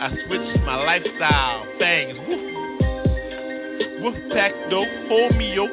[0.00, 1.66] I switched my lifestyle.
[1.78, 2.18] Thangs.
[2.28, 2.40] Woof.
[4.02, 4.88] Woof pack dope.
[5.08, 5.68] Hold me, yo.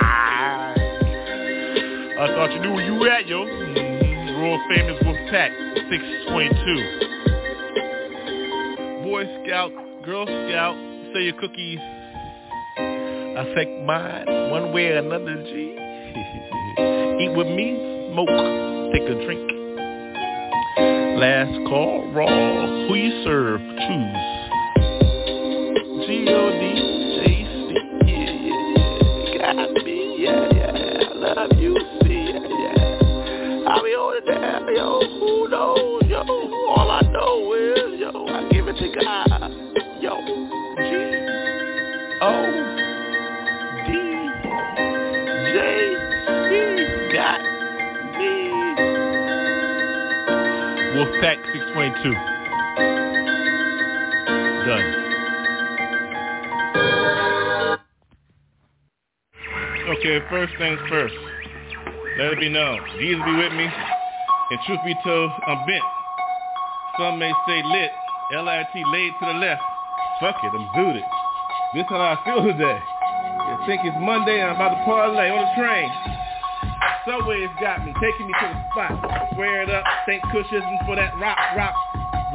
[0.00, 0.74] Ah.
[2.20, 3.44] I thought you knew where you were at, yo.
[3.44, 4.40] Mhm.
[4.40, 5.52] World famous Wolf Pack
[5.90, 7.08] 622.
[9.02, 9.72] Boy Scout,
[10.04, 10.76] Girl Scout,
[11.12, 11.80] say your cookies.
[12.78, 15.74] I take mine one way or another, G.
[17.20, 17.74] Eat with me,
[18.12, 18.28] smoke,
[18.92, 19.57] take a drink.
[21.18, 22.86] Last call, raw.
[22.86, 24.38] Who you serve, choose.
[26.06, 26.87] G-O-D,
[51.88, 52.12] Wolfpack 622.
[54.66, 54.88] Done.
[59.88, 61.14] Okay, first things first.
[62.18, 62.80] Let it be known.
[62.98, 63.66] Jesus be with me.
[64.50, 65.82] And truth be told, I'm bent.
[66.98, 67.90] Some may say lit.
[68.34, 69.62] L-I-T laid to the left.
[70.20, 71.04] Fuck it, I'm zooted.
[71.74, 72.78] This how I feel today.
[73.40, 76.17] I think it's Monday and I'm about to parlay on the train.
[77.08, 78.92] Subway's got me, taking me to the spot.
[79.32, 81.72] Square it up, thank cushions for that rock, rock.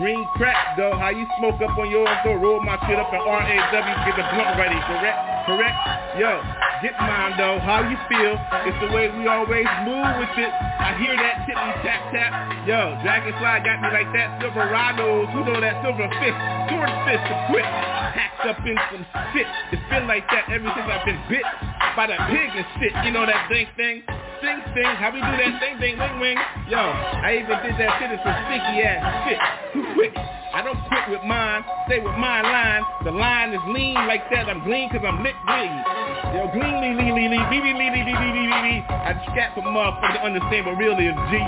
[0.02, 3.22] Green crack, though, how you smoke up on yours, though, roll my shit up and
[3.22, 5.46] R-A-W, get the blunt ready, correct?
[5.46, 5.78] Correct?
[6.18, 6.42] Yo,
[6.82, 8.34] get mine, though, how you feel?
[8.66, 10.50] It's the way we always move with it.
[10.50, 12.34] I hear that tippy tap tap.
[12.66, 14.42] Yo, Dragonfly got me like that.
[14.42, 16.40] Silverados, who know that silver fist?
[16.74, 17.68] Sword fist to quit.
[18.18, 19.06] Packed up in some
[19.38, 19.46] shit.
[19.70, 21.46] It's been like that ever since I've been bit
[21.94, 22.94] by that pig and shit.
[23.06, 24.02] You know that thing thing?
[24.44, 26.38] sing sing, how we do that thing thing wing wing.
[26.68, 29.40] Yo, I even did that shit, it's a sticky ass shit.
[29.72, 30.12] Too quick.
[30.54, 32.84] I don't quit with mine, stay with my line.
[33.08, 35.74] The line is lean like that, I'm lean cause I'm lit green.
[36.36, 38.80] Yo, glean lee lee lee lee, bee bee lee lee lee lee lee lee.
[38.84, 41.40] I scat for motherfuckers to understand what really is G.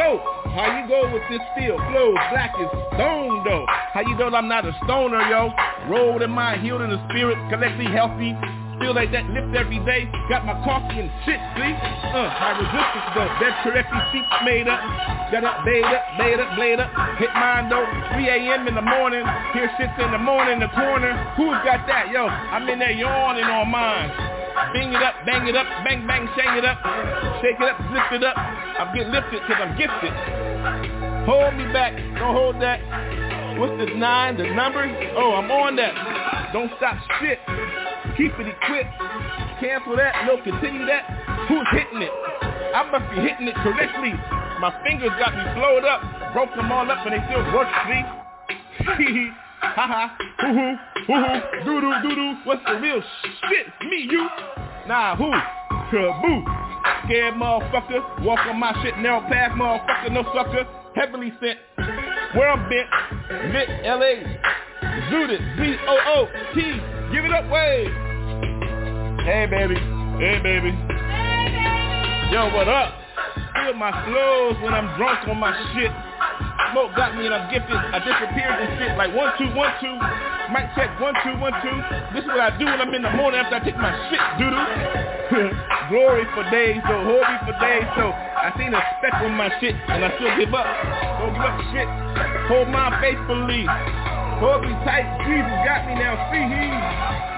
[0.00, 0.24] So,
[0.56, 3.64] how you go with this steel Flow black is stone though.
[3.92, 5.52] How you know I'm not a stoner, yo?
[5.88, 8.34] Rolled in my healed in the spirit, collectively healthy,
[8.80, 10.08] Feel like that lift every day.
[10.32, 11.72] Got my coffee and shit, see?
[12.16, 13.28] Uh, high resistance though.
[13.36, 14.80] That correctly seats made up.
[15.28, 16.88] Got up, made up, made up, blade up.
[17.20, 17.84] Hit mine though.
[18.16, 18.64] 3 a.m.
[18.64, 19.20] in the morning.
[19.52, 21.12] Hear shits in the morning in the corner.
[21.36, 22.08] Who's got that?
[22.08, 24.08] Yo, I'm in there yawning on mine.
[24.72, 26.80] Bang it up, bang it up, bang, bang, shake it up.
[27.44, 28.36] Shake it up, lift it up.
[28.36, 30.14] I'm getting lifted because I'm gifted.
[31.28, 31.92] Hold me back.
[32.16, 32.80] Don't hold that.
[33.60, 34.38] What's the nine?
[34.38, 34.88] The number?
[35.20, 35.92] Oh, I'm on that.
[36.52, 37.38] Don't stop shit.
[38.16, 38.94] Keep it equipped.
[39.60, 40.26] Cancel that.
[40.26, 41.04] No, continue that.
[41.48, 42.10] Who's hitting it?
[42.10, 44.14] I must be hitting it correctly.
[44.60, 46.32] My fingers got me blowed up.
[46.32, 48.02] broke them all up and they still work, see?
[49.60, 50.76] ha ha, hoo hoo,
[51.06, 52.34] hoo hoo, doo doo doo doo.
[52.44, 53.02] What's the real
[53.48, 53.66] shit?
[53.88, 54.28] Me, you.
[54.86, 55.30] Nah, who?
[55.90, 56.44] Kaboo.
[57.04, 58.24] Scared motherfucker.
[58.24, 60.66] Walk on my shit, narrow path, motherfucker, no sucker.
[60.94, 61.58] Heavily sent.
[62.34, 63.52] Where I'm bent.
[63.52, 64.40] Lit, L.A.
[65.10, 66.99] Zooted, Z-O-O-T.
[67.12, 67.86] Give it up, way.
[69.24, 69.74] Hey, baby.
[70.22, 70.70] Hey, baby.
[72.30, 72.94] Yo, what up?
[73.52, 75.90] Feel my flows when I'm drunk on my shit.
[76.72, 77.74] Smoke got me and I'm gifted.
[77.74, 79.96] I disappeared and shit like one, two, one, two.
[80.52, 81.78] Mic check, one, two, one, two.
[82.14, 84.22] This is what I do when I'm in the morning after I take my shit,
[84.38, 85.10] doodoo.
[85.90, 86.82] Glory for days.
[86.86, 90.34] Hold me for days, so I seen a speck on my shit and I still
[90.38, 90.66] give up.
[91.18, 91.88] Don't give up shit.
[92.50, 93.66] Hold my faithfully.
[94.42, 95.06] Hold me tight.
[95.26, 96.18] Jesus got me now.
[96.30, 96.66] See he.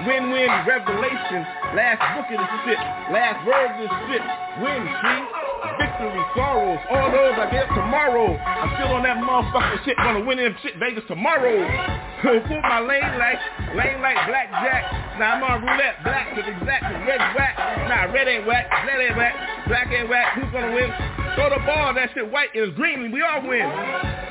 [0.09, 1.41] Win-win revelation.
[1.73, 2.79] Last book of the shit.
[3.13, 4.23] Last word of the shit.
[4.61, 5.43] Win, see?
[5.77, 8.35] victory, sorrows, all those I get tomorrow.
[8.35, 11.53] I'm still on that motherfucking shit, gonna win in shit Vegas tomorrow.
[12.23, 13.39] Put my lane like,
[13.75, 15.19] lane like blackjack.
[15.19, 17.53] Now I'm on roulette, black the exact, red whack.
[17.89, 19.33] Nah, red ain't whack, red ain't whack,
[19.67, 20.33] black ain't whack.
[20.35, 20.89] Who's gonna win?
[21.35, 23.67] Throw the ball, that shit white is green, we all win.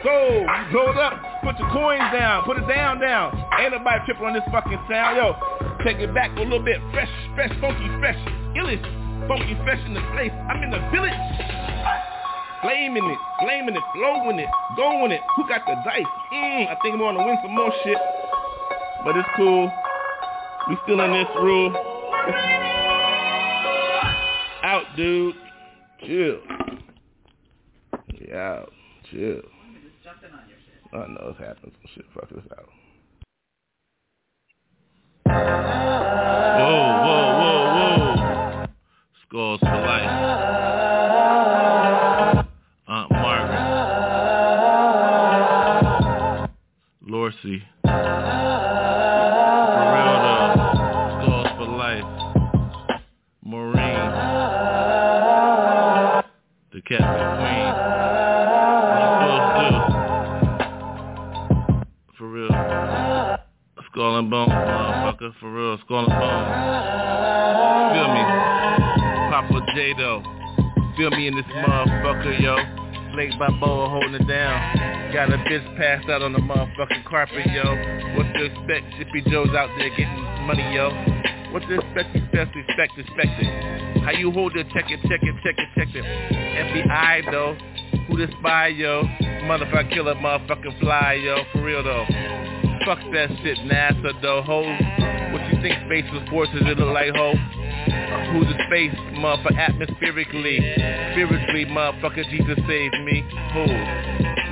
[0.02, 3.37] So, blow it up, put your coins down, put it down, down.
[3.61, 5.37] Ain't nobody tripping on this fucking sound, yo.
[5.84, 8.19] Take it back a little bit, fresh, fresh, funky, fresh,
[8.56, 8.82] illish.
[9.29, 10.32] Funky fresh in the place.
[10.50, 11.14] I'm in the village.
[12.62, 15.20] Flaming it, flaming it, flowing it, going it.
[15.35, 16.06] Who got the dice?
[16.32, 17.99] Mm, I think I'm gonna win some more shit.
[19.05, 19.70] But it's cool.
[20.69, 21.75] We still in this room.
[24.62, 25.35] out, dude.
[26.06, 26.38] Chill.
[28.29, 28.73] Yeah, out.
[29.11, 29.43] Chill.
[30.93, 31.58] I know it's.
[31.62, 32.05] Some shit.
[32.15, 32.69] Fuck this out.
[35.26, 36.70] Whoa,
[37.03, 38.67] whoa, whoa, whoa.
[39.26, 40.31] Skulls for life.
[47.44, 47.62] Lorcy.
[47.83, 47.91] For
[49.93, 50.55] real though.
[51.23, 52.11] Skulls for life.
[53.44, 54.11] Maureen.
[56.73, 57.73] The Captain Queen.
[62.17, 62.53] For real.
[63.91, 65.33] Skull and bones, motherfucker.
[65.41, 65.79] For real.
[65.85, 66.49] Skull and bones.
[67.93, 68.23] Feel me?
[69.31, 70.23] Papa J though.
[70.97, 72.56] Feel me in this motherfucker, yo.
[73.12, 74.92] Slate by Boa holding it down.
[75.12, 77.69] Got a bitch passed out on the motherfucking carpet, yo.
[78.17, 78.94] What to expect?
[78.97, 80.88] Shippy Joe's out there getting money, yo.
[81.53, 82.17] What to expect?
[82.17, 84.00] Expect, expect, expect it.
[84.05, 84.67] How you hold it?
[84.73, 86.03] Check it, check it, check it, check it.
[86.03, 87.55] FBI though.
[88.09, 89.03] Who the spy, yo?
[89.44, 91.44] Motherfucker killer, motherfucking fly, yo.
[91.53, 92.06] For real though.
[92.87, 94.62] Fuck that shit, NASA though, ho.
[95.32, 97.35] What you think space was forces it look like, ho?
[98.32, 100.56] Who's the space, motherfucker, atmospherically,
[101.12, 103.25] spiritually, motherfucker, Jesus saved me.
[103.52, 103.67] Who?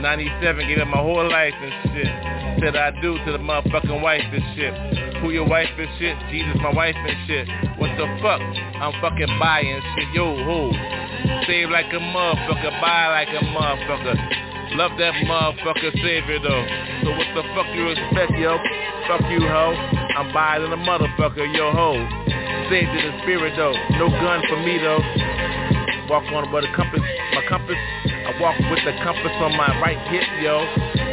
[0.00, 2.60] 97, gave up my whole life and shit.
[2.60, 5.16] Said I do to the motherfucking wife and shit.
[5.22, 6.16] Who your wife and shit?
[6.30, 7.48] Jesus, my wife and shit.
[7.78, 8.40] What the fuck?
[8.40, 10.08] I'm fucking buying shit.
[10.12, 10.72] Yo, who?
[11.46, 14.76] Save like a motherfucker, buy like a motherfucker.
[14.76, 16.64] Love that motherfucker savior though.
[17.02, 18.56] So what the fuck you expect, yo?
[19.08, 19.74] Fuck you, ho.
[20.16, 22.19] I'm buying a motherfucker, yo, ho.
[22.70, 23.74] Saved in the spirit though.
[23.98, 25.02] No gun for me though.
[26.06, 27.02] Walk on with a compass,
[27.34, 27.74] my compass.
[28.30, 30.62] I walk with the compass on my right hip, yo.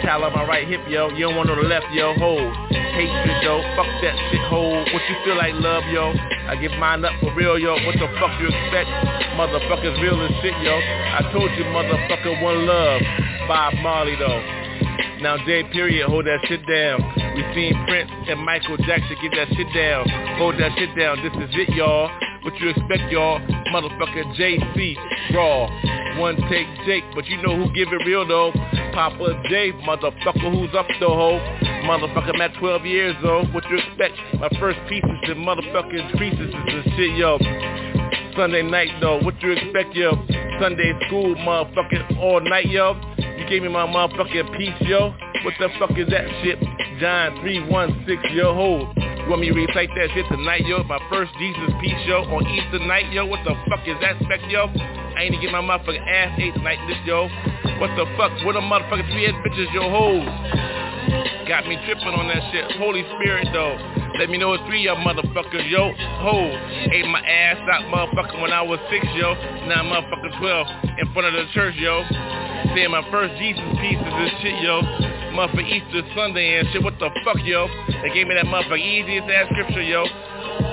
[0.06, 1.09] Towel on my right hip, yo.
[1.18, 2.13] You don't want on the left, yo.
[2.21, 2.54] Hold.
[2.69, 3.61] Hatred, though.
[3.73, 4.85] Fuck that shit, hold.
[4.94, 6.14] What you feel like, love, yo?
[6.45, 7.73] I give mine up for real, yo.
[7.85, 8.90] What the fuck you expect?
[9.33, 10.78] Motherfuckers real as shit, yo.
[10.78, 13.02] I told you, motherfucker, one love.
[13.47, 14.42] Bob Marley, though.
[15.21, 17.27] Now J period, hold that shit down.
[17.38, 20.10] We seen Prince and Michael Jackson get that shit down.
[20.42, 21.22] Hold that shit down.
[21.22, 22.10] This is it, y'all.
[22.42, 23.38] What you expect, y'all?
[23.70, 24.98] Motherfucker JC,
[25.36, 25.70] raw.
[26.20, 28.52] One take Jake, but you know who give it real though.
[28.92, 31.38] Papa J, motherfucker, who's up the hoe?
[31.86, 33.54] Motherfucker, I'm at 12 years old.
[33.54, 34.18] What you expect?
[34.40, 37.38] My first pieces and motherfucking creases and shit, yo.
[38.38, 40.12] Sunday night though, what you expect, yo?
[40.62, 42.94] Sunday school, motherfucking all night, yo.
[43.18, 45.10] You gave me my motherfucking piece, yo.
[45.44, 46.62] What the fuck is that shit?
[47.02, 48.96] John 316, yo, hold.
[48.96, 50.84] You want me to recite that shit tonight, yo?
[50.84, 53.26] My first Jesus piece, yo, on Easter night, yo.
[53.26, 54.70] What the fuck is that spec, yo?
[54.70, 57.26] I ain't to get my motherfucking ass ate tonight, this, yo.
[57.82, 58.38] What the fuck?
[58.46, 60.87] What a motherfucking three-head bitches, yo, hold.
[61.47, 62.75] Got me tripping on that shit.
[62.75, 63.80] Holy Spirit, though.
[64.19, 65.95] Let me know it's three y'all motherfuckers, yo.
[65.95, 66.35] Ho,
[66.92, 69.31] ate my ass out, motherfucker, when I was six, yo.
[69.63, 72.04] Now I'm motherfucking 12 in front of the church, yo.
[72.75, 74.81] Saying my first Jesus pieces and shit, yo.
[75.31, 76.83] Motherfucker Easter Sunday and shit.
[76.83, 77.71] What the fuck, yo?
[78.04, 80.04] They gave me that motherfucker easiest ass scripture, yo.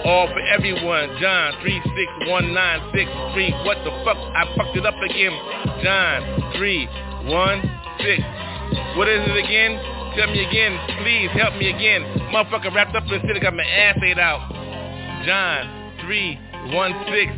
[0.02, 1.14] All for everyone.
[1.22, 3.50] John 3, 6, 1, 9, 6, 3.
[3.62, 4.18] What the fuck?
[4.18, 5.38] I fucked it up again.
[5.86, 8.20] John 3, 1, six.
[8.96, 10.03] What is it again?
[10.16, 12.02] Tell me again, please help me again.
[12.30, 14.46] Motherfucker wrapped up in shit, got my ass ate out.
[15.26, 16.38] John 3,
[16.70, 17.32] 1, 6.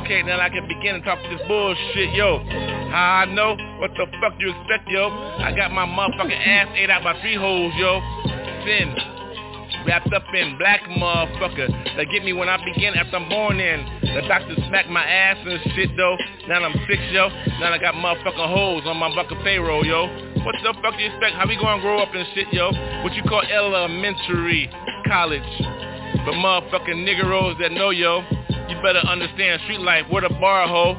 [0.00, 2.38] Okay, now I can begin to talk this bullshit, yo.
[2.88, 3.54] How I know?
[3.80, 5.10] What the fuck you expect, yo?
[5.10, 8.00] I got my motherfucking ass ate out by three holes, yo.
[8.64, 8.96] Sin.
[9.86, 11.96] Wrapped up in black motherfucker.
[11.96, 13.84] They get me when I begin after I'm born in.
[14.00, 16.16] The doctor smacked my ass and shit though.
[16.48, 17.28] Now I'm six, yo.
[17.60, 20.31] Now I got motherfucking holes on my fucking payroll, yo.
[20.44, 21.36] What the fuck do you expect?
[21.36, 22.72] How we gonna grow up and shit, yo?
[23.04, 24.68] What you call elementary
[25.06, 25.42] college?
[26.26, 28.22] But motherfucking niggeros that know, yo,
[28.68, 30.06] you better understand street life.
[30.10, 30.94] Where the bar, ho?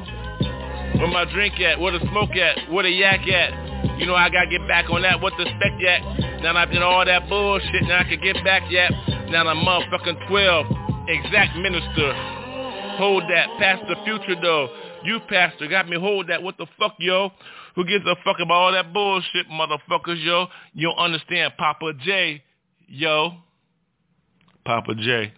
[0.98, 1.78] Where my drink at?
[1.78, 2.72] Where the smoke at?
[2.72, 3.98] Where the yak at?
[3.98, 5.20] You know I gotta get back on that.
[5.20, 6.42] What the spec at?
[6.42, 7.82] Now I've did all that bullshit.
[7.82, 8.92] Now I can get back yet.
[9.28, 10.66] Now I'm motherfucking 12.
[11.08, 12.14] Exact minister.
[12.96, 13.48] Hold that.
[13.58, 14.68] Pastor future though.
[15.04, 16.42] You pastor got me hold that.
[16.42, 17.30] What the fuck, yo?
[17.74, 20.46] Who gives a fuck about all that bullshit, motherfuckers, yo?
[20.72, 22.42] You don't understand Papa J,
[22.86, 23.32] yo.
[24.64, 25.32] Papa J.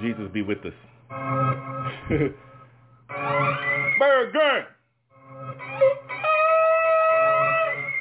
[0.00, 0.72] Jesus be with us.
[3.98, 4.66] Burger!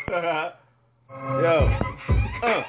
[1.41, 1.79] yo,
[2.43, 2.63] uh,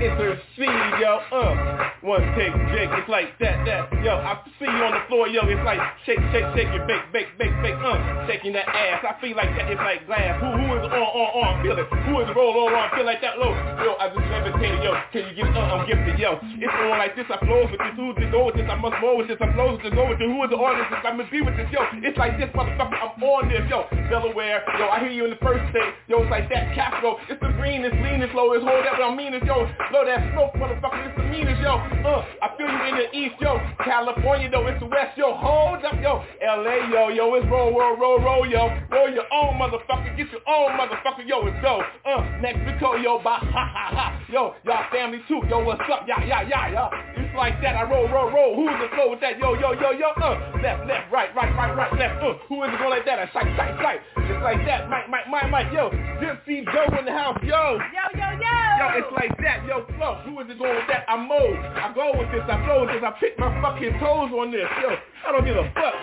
[0.00, 1.90] intercede, yo, uh.
[2.02, 5.46] One take, Jake, it's like that, that, yo, I see you on the floor, yo,
[5.46, 7.94] it's like shake, shake, shake it, bake, bake, bake, bake, uh,
[8.26, 9.06] shaking that ass.
[9.06, 10.34] I feel like that, it's like glass.
[10.42, 11.86] Who, who is on, on, on, feel it?
[11.86, 13.54] Who is roll, roll, on, feel like that, low.
[13.86, 16.42] Yo, I just levitated, yo, can you give it, uh, I'm gifted, yo.
[16.42, 18.98] It's on like this, I flow with this, who's this, go with this, I must
[18.98, 21.22] roll with this, I flow with this, go with this, who is the artist, I'm
[21.22, 21.86] gonna be with this, yo.
[22.02, 23.86] It's like this, motherfucker, I'm on this, yo.
[24.10, 27.38] Delaware, yo, I hear you in the first state, yo, it's like that, capital, it's
[27.38, 30.04] the green, it's lean, it's low, it's hold that, but I'm mean, it's yo, blow
[30.04, 31.74] that smoke, motherfucker, it's the meanest, yo.
[32.04, 33.58] Uh, I feel you in the east, yo.
[33.82, 35.34] California, though, it's the west, yo.
[35.34, 36.22] Hold up, yo.
[36.42, 38.68] LA, yo, yo, it's roll, roll, roll, roll, yo.
[38.90, 41.82] Roll your own motherfucker, get your own motherfucker, yo, it's go.
[42.04, 44.06] Uh, Mexico, yo, ba ha ha ha.
[44.28, 46.04] Yo, y'all family too, yo, what's up?
[46.06, 47.14] Yeah, yeah, yeah, yeah.
[47.16, 48.56] It's like that, I roll, roll, roll.
[48.56, 49.38] Who's the flow with that?
[49.38, 50.38] Yo, yo, yo, yo, uh.
[50.62, 52.34] Left, left, right, right, right, right, left, uh.
[52.48, 53.18] Who is it going like that?
[53.18, 54.00] I sight, sight, sight.
[54.16, 55.90] It's like that, Mike, Mike, Mike, Mike, yo.
[56.20, 57.78] Gypsy Joe in the house, yo.
[57.92, 58.61] Yo, yo, yo.
[58.78, 59.82] Yo, it's like that, yo.
[60.24, 61.04] Who is it going with that?
[61.08, 61.56] I mold.
[61.56, 64.68] I go with this, I flow with this, I pick my fucking toes on this,
[64.80, 64.96] yo.
[65.26, 65.94] I don't give a fuck.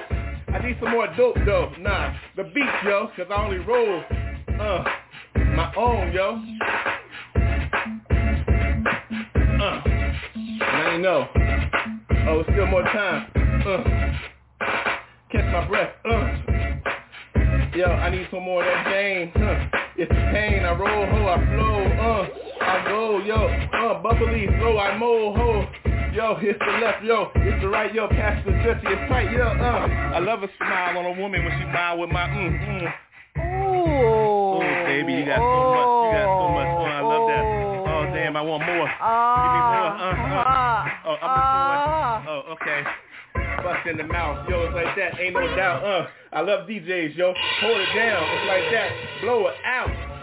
[0.49, 1.71] I need some more dope though.
[1.79, 4.03] Nah, the beat, yo, cause I only roll,
[4.59, 4.83] uh,
[5.55, 6.41] my own, yo.
[9.61, 9.81] Uh,
[10.61, 11.27] I ain't know.
[12.27, 13.31] Oh, it's still more time.
[13.35, 13.83] Uh,
[15.31, 15.93] catch my breath.
[16.05, 16.39] Uh,
[17.75, 19.31] yo, I need some more of that game.
[19.35, 19.65] Uh,
[19.97, 20.63] it's pain.
[20.63, 21.83] I roll, ho, I flow.
[21.99, 23.49] Uh, I go, yo.
[23.73, 25.65] Uh, bubbly, flow, I mold, ho.
[26.13, 29.45] Yo, it's the left, yo, it's the right, yo, pass the Jesse, it's tight, yo,
[29.45, 29.89] uh.
[30.13, 32.85] I love a smile on a woman when she smile with my mm, mm.
[33.41, 34.57] Ooh.
[34.57, 37.45] Oh, baby, you got so much, you got so much fun, I love that.
[37.89, 38.89] Oh, damn, I want more.
[38.89, 40.85] Give me more, uh, uh.
[41.09, 41.81] Oh, I'm going.
[42.29, 42.81] Oh, okay.
[43.65, 46.07] Bust in the mouth, yo, it's like that, ain't no doubt, uh.
[46.33, 48.89] I love DJs, yo, hold it down, it's like that,
[49.21, 50.18] blow it out.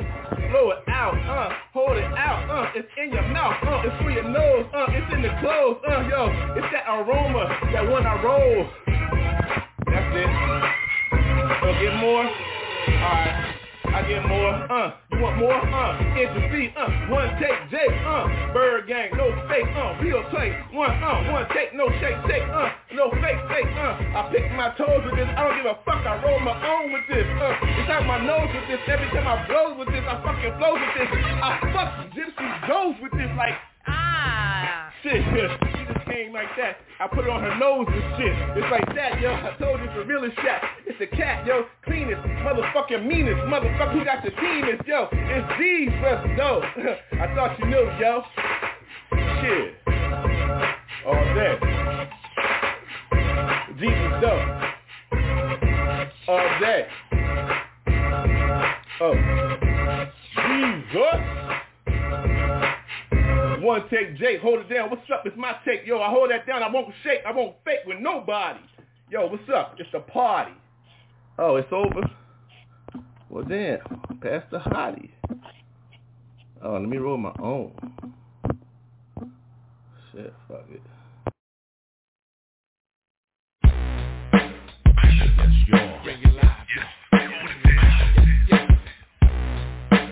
[0.51, 4.15] Blow it out, uh, hold it out, uh, it's in your mouth, uh, it's through
[4.15, 8.23] your nose, uh, it's in the clothes, uh, yo, it's that aroma that when I
[8.23, 8.67] roll.
[9.87, 10.31] That's it.
[11.63, 12.25] So get more?
[12.89, 13.56] Alright.
[13.93, 19.17] I get more, uh, you want more, uh, intercede, uh, one take, J, uh, ByrdGang,
[19.17, 23.41] no fake, uh, real play, one, uh, one take, no shake, shake, uh, no fake,
[23.49, 26.41] fake, uh, I pick my toes with this, I don't give a fuck, I roll
[26.41, 29.79] my own with this, uh, it's out my nose with this, every time I blow
[29.79, 33.55] with this, I fucking flow with this, I fuck Gypsy Joes with this, like,
[33.87, 34.93] Ah.
[35.03, 35.23] shit,
[35.77, 38.87] she just came like that, I put it on her nose and shit, it's like
[38.95, 43.07] that, yo, I told you it's the realest shit, it's a cat, yo, cleanest, motherfucking
[43.07, 46.63] meanest, motherfucker who got the teamest, yo, it's first, yo,
[47.21, 48.23] I thought you knew, yo,
[49.41, 49.75] shit,
[51.07, 51.59] all day,
[53.79, 54.73] Jesus, though,
[56.29, 56.87] all day,
[63.87, 64.91] one take, Jake, hold it down.
[64.91, 65.23] What's up?
[65.27, 65.87] It's my take.
[65.87, 66.63] Yo, I hold that down.
[66.63, 67.21] I won't shake.
[67.27, 68.61] I won't fake with nobody.
[69.11, 69.77] Yo, what's up?
[69.79, 70.53] It's a party.
[71.39, 72.03] Oh, it's over?
[73.29, 73.79] Well, damn.
[74.21, 75.11] Pass the hottie.
[76.63, 77.73] Oh, let me roll my own.
[80.13, 80.81] Shit, fuck it.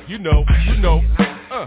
[0.06, 1.00] You know, you know.
[1.50, 1.66] Uh,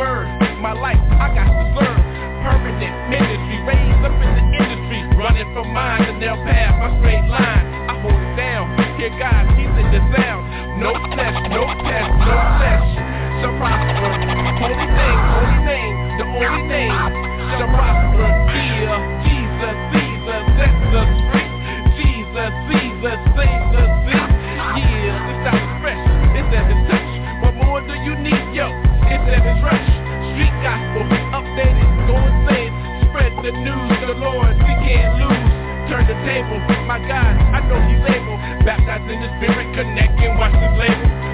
[0.00, 0.24] word,
[0.64, 2.00] my life, I got to serve.
[2.40, 7.26] Permanent ministry, raised up in the industry, running from mine to their path, my straight
[7.28, 7.64] line.
[7.84, 8.64] I hold it down,
[8.96, 10.40] hear God, he's in the sound.
[10.80, 12.88] No test, no test, no test.
[13.44, 14.12] Shall prosper,
[14.64, 16.96] holy name, holy name, the only name.
[17.60, 18.88] Shall prosper, fear,
[19.28, 21.52] Jesus, Jesus, set the free.
[22.00, 24.28] Jesus, Jesus, save the sick.
[24.80, 26.02] Yeah, this time is fresh,
[26.40, 27.12] it's as it touch.
[27.44, 28.89] What more do you need, yo?
[29.10, 29.90] It's that is rush.
[30.34, 31.88] Street gospel is updated.
[32.06, 32.72] Go insane.
[33.10, 33.90] Spread the news.
[34.06, 35.50] The Lord, we can't lose.
[35.90, 36.58] Turn the table.
[36.86, 38.38] My God, I know He's able.
[38.62, 41.29] Baptized in the Spirit, connect and watch His label.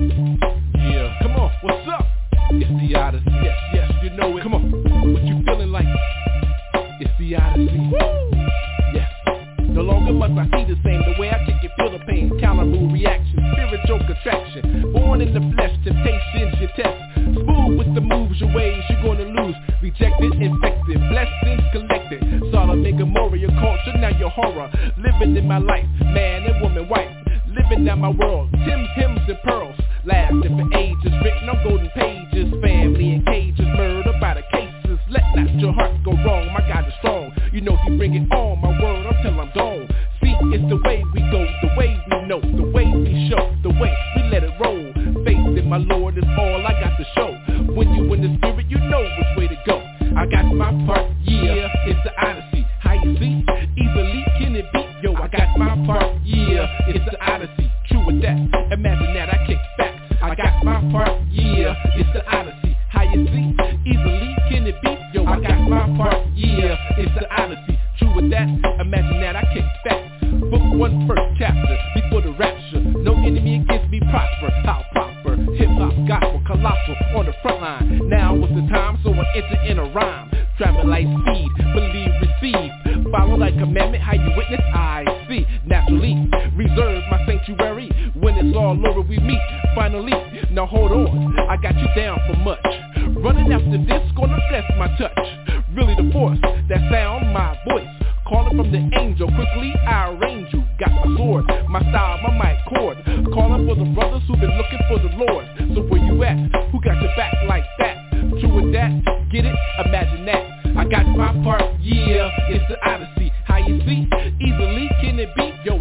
[0.00, 2.06] Yeah, come on, what's up?
[2.56, 4.42] It's the Odyssey, yes, yes, you know it.
[4.42, 4.72] Come on,
[5.12, 5.84] what you feeling like?
[7.04, 7.76] It's the Odyssey.
[7.76, 8.32] Woo!
[8.96, 9.12] Yes.
[9.76, 11.04] No longer must I see the same.
[11.04, 12.32] The way I kick it, feel the pain.
[12.40, 14.88] Calibre reaction, spiritual contraction.
[14.96, 16.96] Born in the flesh, temptations your test.
[17.36, 19.56] Smooth with the moves, your ways, you're gonna lose.
[19.82, 22.24] Rejected, infected, blessings collected.
[22.24, 24.72] the nigga more your culture, now your horror.
[24.96, 27.12] Living in my life, man and woman, wife.
[27.52, 28.49] Living in my world,
[30.50, 32.50] for ages Written on golden pages.
[32.60, 34.98] Family in cages Murder by the cases.
[35.08, 37.30] Let not your heart go wrong My God is strong.
[37.52, 38.49] You know if you bring it on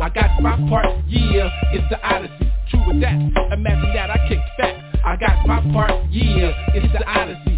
[0.09, 2.51] I got my part, yeah, it's the Odyssey.
[2.71, 3.13] True with that,
[3.53, 4.73] imagine that I kick back.
[5.05, 7.48] I got my part, yeah, it's the Odyssey.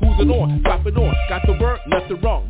[0.00, 0.62] who's it on?
[0.62, 1.14] Drop it on.
[1.28, 2.45] Got the word, nothing wrong.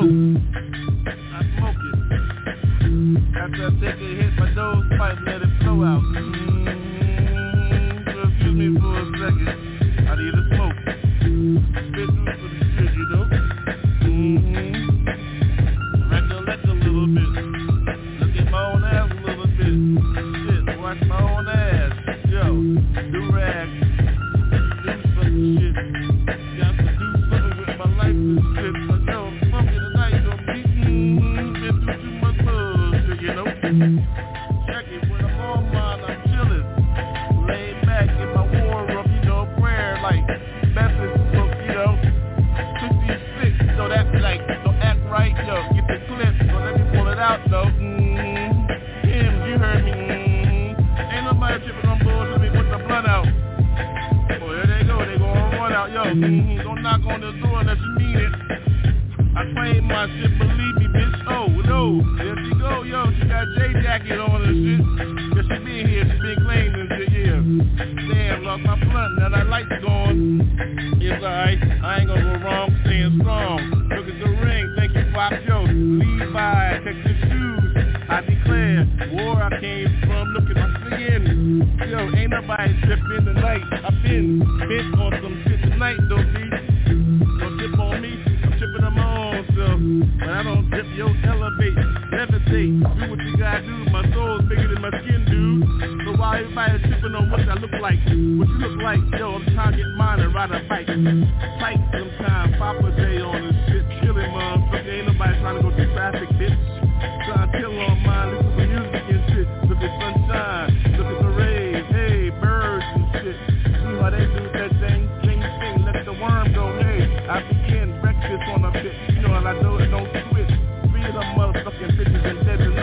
[0.00, 0.65] smoke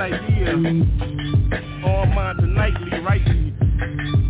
[0.03, 0.51] idea.
[1.85, 3.23] All mine tonightly, right.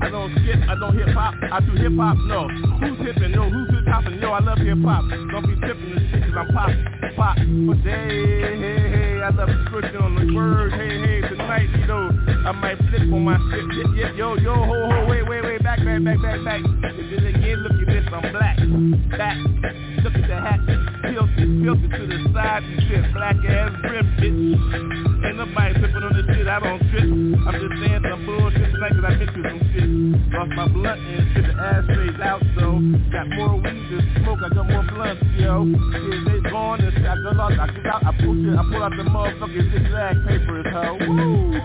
[0.01, 2.47] I don't skip, I don't hip hop, I do hip hop, no.
[2.47, 5.03] Who's hip and no, who's hip hop and no, I love hip hop.
[5.09, 6.69] Don't be tipping the shit cause I'm pop,
[7.15, 7.37] pop.
[7.37, 12.09] But hey, hey, hey, I love description on the word, hey, hey, tonight, you know.
[12.45, 15.63] I might flip on my shit, yip, yip, yo, yo, ho, ho, wait, wait, wait,
[15.63, 16.61] back, back, back, back, back.
[16.83, 20.59] If it again, look at this, I'm black, back shook the hat,
[21.07, 25.23] tilted, tilted to the side, and shit, black ass rim, bitch.
[25.23, 27.07] Ain't nobody tripping on this shit, I don't trip.
[27.07, 29.87] I'm just saying some bullshit tonight cause I miss you some shit.
[30.35, 32.83] Lost my blunt and shit, the ashtrays out, so
[33.15, 35.63] got more weed than smoke, I got more blunts, yo.
[35.71, 38.63] Yeah, they gone and shit, I got lost, I get out, I pull shit, I
[38.67, 40.99] pull out the motherfucking zigzag papers, ho.
[40.99, 41.55] Woo!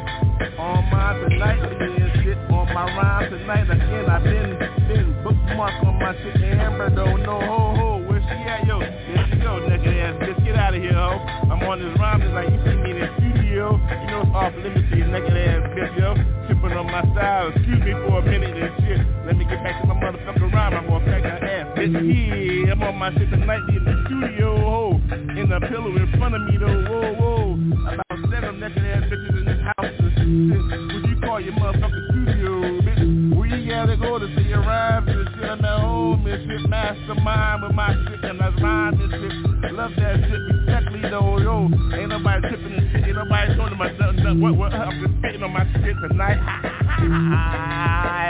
[0.63, 4.55] On my tonight, and shit, on my rhyme tonight, again, I've been,
[4.87, 7.17] been bookmarked on my shit, Amber, though.
[7.17, 7.98] No know, ho, ho.
[8.29, 8.81] She yo?
[8.81, 10.45] There she go, naked ass bitch.
[10.45, 11.17] Get out of here, ho.
[11.49, 12.53] I'm on this rhyme tonight.
[12.53, 13.73] You see me in the studio.
[13.73, 16.15] You know it's off limits to you naked ass bitch, yo.
[16.47, 17.49] Tripping on my style.
[17.49, 19.01] Excuse me for a minute and shit.
[19.25, 20.75] Let me get back to my motherfucking rhyme.
[20.75, 21.97] I'm gonna crack that ass, bitch.
[21.97, 25.01] Yeah, I'm on my shit tonight in the studio, ho.
[25.13, 26.85] In the pillow in front of me, though.
[26.85, 27.57] Whoa, whoa.
[27.89, 29.89] About seven naked ass bitches in this house.
[29.99, 32.08] Would you call your motherfucking
[35.49, 36.69] I'm at home and shit.
[36.69, 39.73] Mastermind with my shit and I rhyme and shit.
[39.73, 40.31] Love that shit.
[40.31, 41.71] Respectfully, though, yo.
[41.97, 43.05] Ain't nobody tripping and shit.
[43.05, 44.41] Ain't nobody showing my nothing.
[44.41, 46.39] What, what, I'm just spitting on my shit tonight.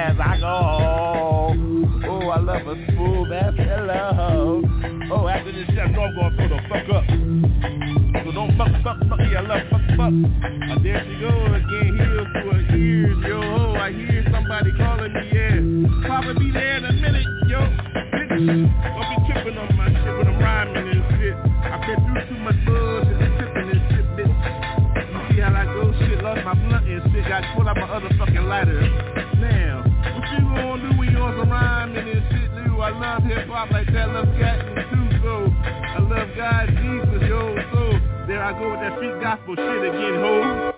[0.09, 1.79] As I go.
[2.07, 4.63] Oh, I love a smooth ass hello.
[5.11, 7.05] Oh, after this shit, I know I'm gonna throw the fuck up.
[8.25, 10.13] So don't fuck, fuck, fuck, yeah, I love fuck, fuck.
[10.13, 13.41] And there she goes again, heels to her ears, yo.
[13.41, 16.09] Oh, I hear somebody calling me, yeah.
[16.09, 16.98] Papa be there in
[18.47, 21.35] don't be tripping on my shit when I'm rhyming and shit.
[21.35, 24.31] I've been through too much buzz and tripping and shit, bitch.
[24.31, 25.91] You see how I go?
[25.99, 27.27] Shit, lost my blunt and shit.
[27.27, 28.81] Got pull out my other fucking lighter.
[29.43, 29.83] Now,
[30.15, 32.79] what you gonna do when you on some rhyming and shit, dude?
[32.79, 34.09] I love hip hop like that.
[34.11, 37.59] love cat and too, so I love God, Jesus, yo.
[37.75, 37.83] So
[38.29, 40.75] there I go with that street gospel shit again, ho.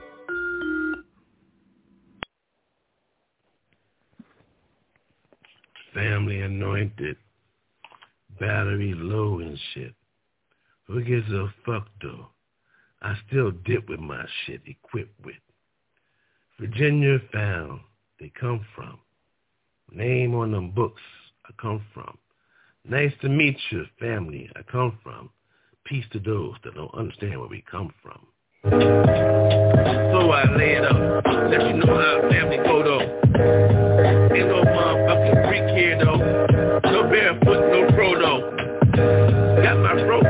[5.95, 7.17] family anointed,
[8.41, 9.95] battery low and shit.
[10.87, 12.27] Who gives a fuck though?
[13.03, 15.37] I still dip with my shit equipped with.
[16.59, 17.81] Virginia found
[18.19, 18.99] they come from.
[19.93, 21.01] Name on them books
[21.47, 22.19] I come from.
[22.85, 25.31] Nice to meet you, family I come from.
[25.85, 28.27] Peace to those that don't understand where we come from.
[28.65, 28.71] So
[30.31, 33.01] I lay it up, let you know how family go though.
[34.35, 36.19] Ain't no motherfucking freak here though.
[36.91, 37.60] No barefoot,
[40.07, 40.30] though.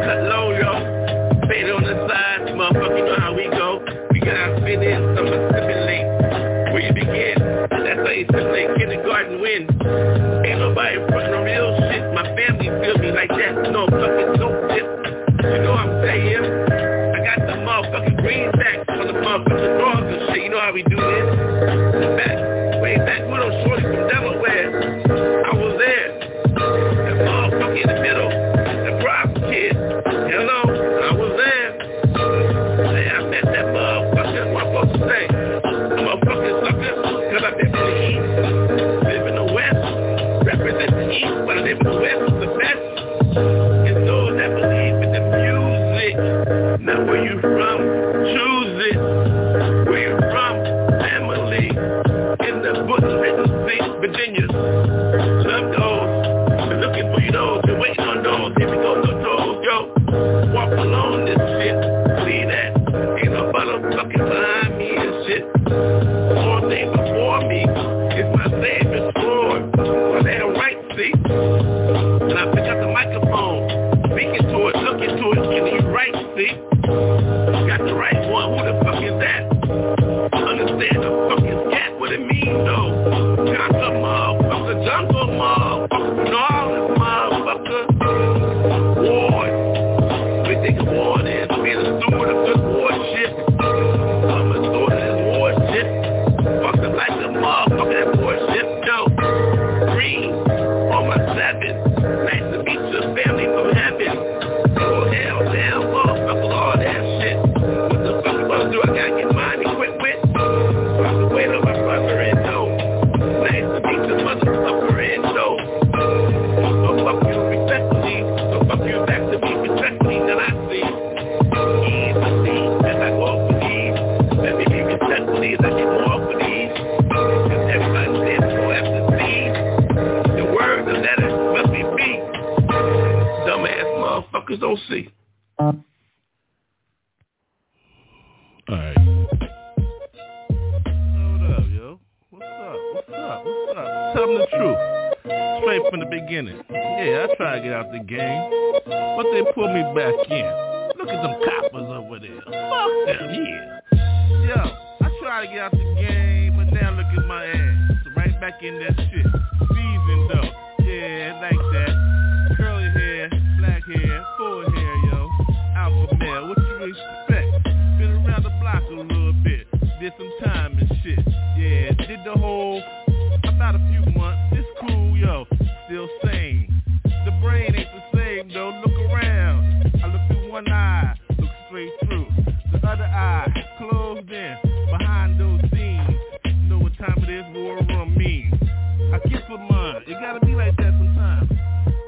[189.13, 190.03] I kiss with mine.
[190.07, 191.51] It gotta be like that sometimes.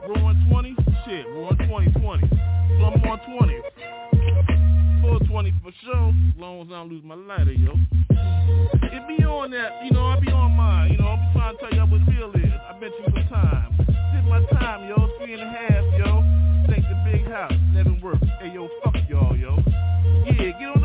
[0.06, 0.76] Rolling 20?
[1.04, 2.28] Shit, rolling 20, 20.
[2.30, 5.02] So I'm on 20.
[5.02, 7.74] Full 20 for sure, as long as I don't lose my lighter, yo.
[8.10, 11.60] It be on that, you know, I be on mine, you know, I'm trying to
[11.60, 12.52] tell y'all what real is.
[12.70, 13.74] I bet you some time.
[14.14, 16.22] Did my time, yo, three and a half, yo.
[16.70, 18.22] Thank the big house, never work.
[18.40, 19.58] Hey, yo, fuck y'all, yo.
[20.26, 20.81] Yeah, get on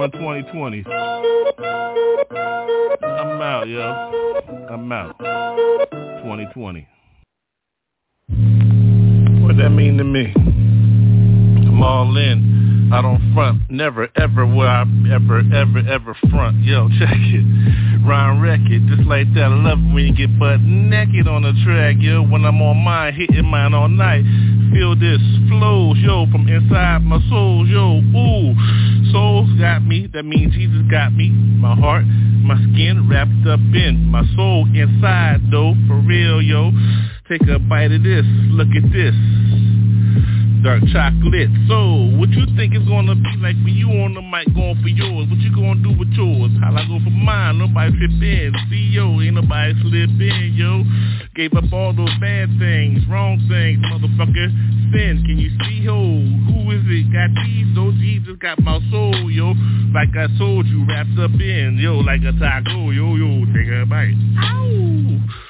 [0.00, 0.84] Roaring 2020.
[3.02, 3.82] I'm out, yo.
[4.70, 5.18] I'm out.
[6.22, 6.88] 2020.
[9.44, 10.32] What that mean to me?
[11.68, 12.88] I'm all in.
[12.92, 16.64] I don't front, never, ever will I ever, ever, ever front.
[16.64, 18.00] Yo, check it.
[18.04, 19.44] Ryan Record, just like that.
[19.44, 22.22] I love it when you get butt naked on the track, yo.
[22.22, 24.24] When I'm on mine, hitting mine all night.
[24.72, 28.00] Feel this flows, yo, from inside my soul, yo.
[28.00, 28.54] Ooh,
[29.12, 30.08] souls got me.
[30.12, 31.30] That means Jesus got me.
[31.30, 35.74] My heart, my skin wrapped up in my soul inside, though.
[35.86, 36.72] For real, yo.
[37.28, 38.24] Take a bite of this.
[38.50, 39.14] Look at this
[40.62, 41.48] dark chocolate.
[41.68, 44.88] So, what you think is gonna be like when you on the mic going for
[44.88, 45.28] yours?
[45.28, 46.52] What you gonna do with yours?
[46.60, 47.58] How I go for mine?
[47.58, 48.52] Nobody trip in.
[48.68, 50.84] See yo, ain't nobody slip in, yo.
[51.34, 54.48] Gave up all those bad things, wrong things, motherfucker.
[54.92, 55.96] Sin, can you see ho?
[55.96, 57.08] Who is it?
[57.12, 59.54] Got these, though Jesus got my soul, yo.
[59.94, 63.46] Like I told you, wrapped up in, yo, like a taco, yo, yo.
[63.56, 64.14] Take a bite.
[64.44, 65.49] Ow!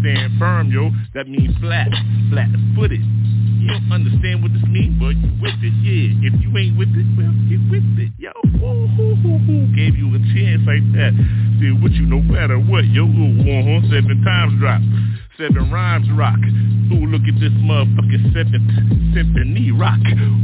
[0.00, 0.90] Stand firm, yo.
[1.14, 1.88] That means flat,
[2.30, 3.00] flat-footed.
[3.00, 6.16] You don't understand what this means, but you with it, yeah.
[6.24, 8.32] If you ain't with it, well, get with it, yo.
[8.60, 9.68] Hoo.
[9.76, 11.12] Gave you a chance like that.
[11.60, 13.04] Still with you no matter what, yo.
[13.92, 14.80] Seven times drop.
[15.40, 16.36] Seven rhymes rock.
[16.92, 18.60] Ooh, look at this motherfucking seventh
[19.16, 19.96] symphony rock.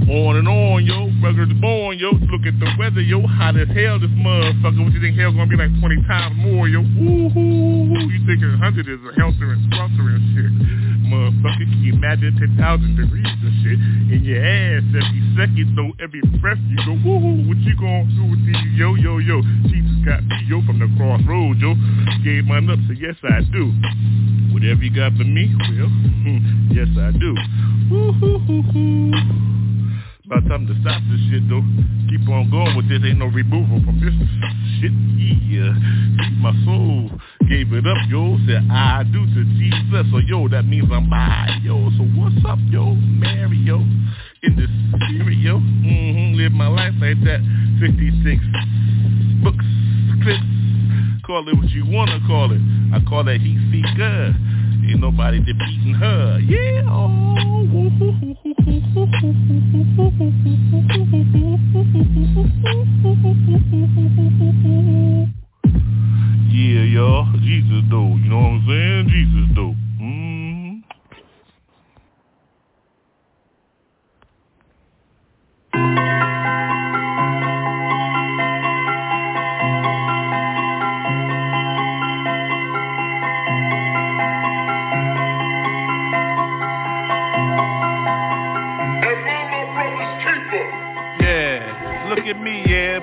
[0.08, 1.12] On and on, yo.
[1.20, 2.16] Ruggers born, yo.
[2.32, 3.20] Look at the weather, yo.
[3.20, 4.80] Hot as hell, this motherfucker.
[4.80, 6.80] What you think hell's gonna be like 20 times more, yo?
[6.80, 8.08] Ooh, hoo, hoo.
[8.08, 10.52] You think 100 is a helter and skelter and shit.
[11.12, 12.56] Motherfucker, can you imagine 10,000
[12.96, 13.78] degrees and shit
[14.16, 18.32] in your ass every second, though, every breath you go, woo what you gonna do
[18.32, 19.44] with these, yo, yo, yo?
[19.68, 21.76] Jesus got me, yo, from the crossroads, yo.
[22.24, 23.76] Gave mine up, so yes, I do.
[24.56, 25.92] Whatever you got for me, well,
[26.72, 27.36] yes, I do.
[27.92, 29.12] Woo hoo hoo hoo.
[30.24, 31.60] About time to stop this shit though.
[32.08, 33.04] Keep on going with this.
[33.04, 34.16] Ain't no removal from this
[34.80, 34.96] shit.
[35.44, 35.76] Yeah.
[36.40, 37.12] My soul
[37.52, 38.40] gave it up, yo.
[38.48, 40.08] Said I do to Jesus.
[40.08, 41.92] So yo, that means I'm by, yo.
[42.00, 42.96] So what's up, yo?
[42.96, 43.84] Mary, yo.
[44.42, 44.64] in the
[44.96, 45.60] spirit, yo.
[45.60, 47.44] Mm-hmm, live my life like that.
[47.84, 48.40] 56
[49.44, 49.68] books,
[50.24, 50.55] clips,
[51.26, 52.60] call it what you wanna call it.
[52.94, 54.32] I call that heat seeker.
[54.86, 56.38] Ain't nobody defeating her.
[56.38, 56.86] Yeah.
[56.86, 57.34] Oh.
[66.52, 67.26] Yeah, y'all.
[67.40, 68.14] Jesus though.
[68.14, 69.08] You know what I'm saying?
[69.10, 69.74] Jesus though.
[70.00, 70.82] Mm.
[75.74, 76.35] Yeah,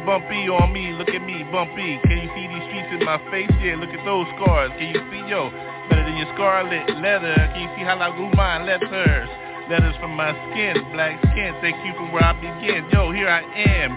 [0.02, 2.00] bumpy on me, look at me, bumpy.
[2.10, 3.52] Can you see these streets in my face?
[3.62, 4.72] Yeah, look at those scars.
[4.82, 5.54] Can you see, yo,
[5.90, 7.36] better than your scarlet leather?
[7.54, 8.66] Can you see how I grew mine?
[8.66, 9.30] Letters,
[9.70, 11.54] letters from my skin, black skin.
[11.62, 12.90] Thank you for where I begin.
[12.90, 13.94] Yo, here I am.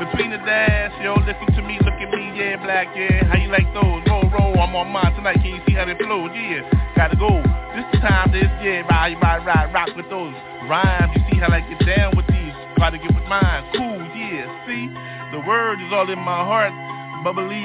[0.00, 3.24] Between the dash, yo, listen to me, look at me, yeah, black, yeah.
[3.28, 4.00] How you like those?
[4.08, 5.44] Roll, roll, I'm on mine tonight.
[5.44, 6.24] Can you see how they flow?
[6.32, 6.64] Yeah,
[6.96, 7.42] gotta go.
[7.76, 10.32] This time, this, yeah, ride, ride, ride, rock with those
[10.68, 11.12] rhymes.
[11.12, 12.56] You see how I get down with these?
[12.80, 13.60] Try to get with mine.
[13.76, 14.88] Cool, yeah, see?
[15.32, 16.74] The word is all in my heart.
[17.22, 17.62] Bubbly.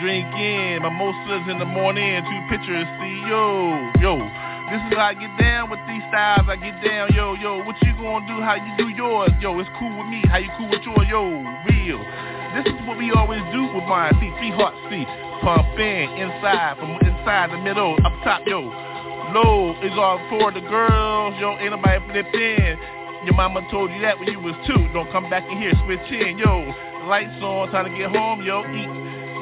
[0.00, 0.80] Drink in.
[0.80, 2.24] Mimosas in the morning.
[2.24, 4.16] Two pitchers, See, yo, yo.
[4.70, 6.46] This is how I get down with these styles.
[6.48, 7.58] I get down, yo, yo.
[7.64, 8.40] What you gonna do?
[8.40, 9.30] How you do yours?
[9.40, 10.22] Yo, it's cool with me.
[10.30, 11.04] How you cool with yours?
[11.10, 11.20] Yo,
[11.68, 12.00] real.
[12.54, 14.14] This is what we always do with mine.
[14.22, 15.04] See, three hearts, see.
[15.42, 18.60] Pump in, inside, from inside the middle, up top, yo.
[19.34, 21.58] Low is all for the girls, yo.
[21.58, 22.00] Ain't nobody
[22.34, 22.78] in.
[23.24, 24.88] Your mama told you that when you was two.
[24.92, 26.72] Don't come back in here, switch in, yo.
[27.04, 28.64] Lights on, time to get home, yo.
[28.64, 28.88] Eat.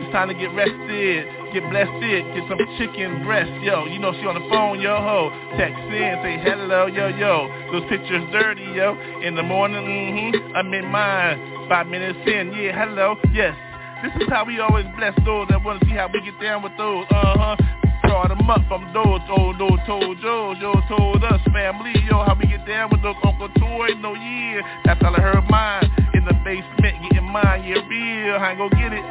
[0.02, 3.86] It's time to get rested, get blessed, get some chicken breast, yo.
[3.86, 5.30] You know she on the phone, yo ho.
[5.58, 7.50] Text in, say hello, yo yo.
[7.72, 8.98] Those pictures dirty, yo.
[9.22, 10.56] In the morning, mm-hmm.
[10.56, 11.68] I'm in mine.
[11.68, 13.54] Five minutes in, yeah, hello, yes.
[14.02, 16.72] This is how we always bless those that wanna see how we get down with
[16.78, 17.56] those, uh-huh.
[18.08, 22.32] Brought them up from those, told, those, told Joe, Joe told us, family, yo, how
[22.40, 24.64] we get down with those Uncle Toy, no yeah.
[24.88, 25.84] That's all I heard mine.
[26.14, 28.40] In the basement, getting mine, yeah, real.
[28.40, 29.04] I ain't gon' get it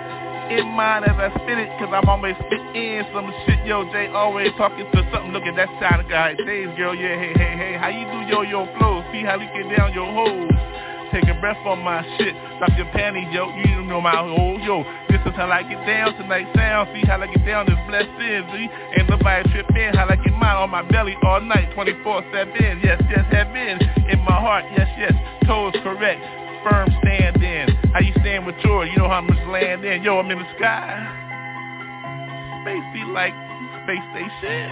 [0.49, 4.07] in mind as I spit it, cause I'm always spit in some shit, yo, Jay
[4.07, 5.67] always talking to something, look at that
[5.99, 9.27] of guy, days, girl, yeah, hey, hey, hey, how you do yo, yo, flow, see
[9.27, 10.49] how we get down your hoes,
[11.11, 14.61] take a breath on my shit, drop your panties, yo, you don't know my hoes,
[14.63, 17.79] yo, this is how I get down tonight, sound, see how I get down, this
[17.87, 21.41] blessed in, see, ain't nobody trip in, how I get mine on my belly all
[21.41, 23.79] night, 24-7, yes, yes, have been,
[24.09, 25.13] in my heart, yes, yes,
[25.45, 26.21] toes correct,
[26.69, 27.69] firm stand in.
[27.93, 28.89] How you stand with yours?
[28.91, 30.03] You know how much land in.
[30.03, 31.23] Yo, I'm in the sky.
[32.61, 33.33] Spacey like
[33.83, 34.69] space station.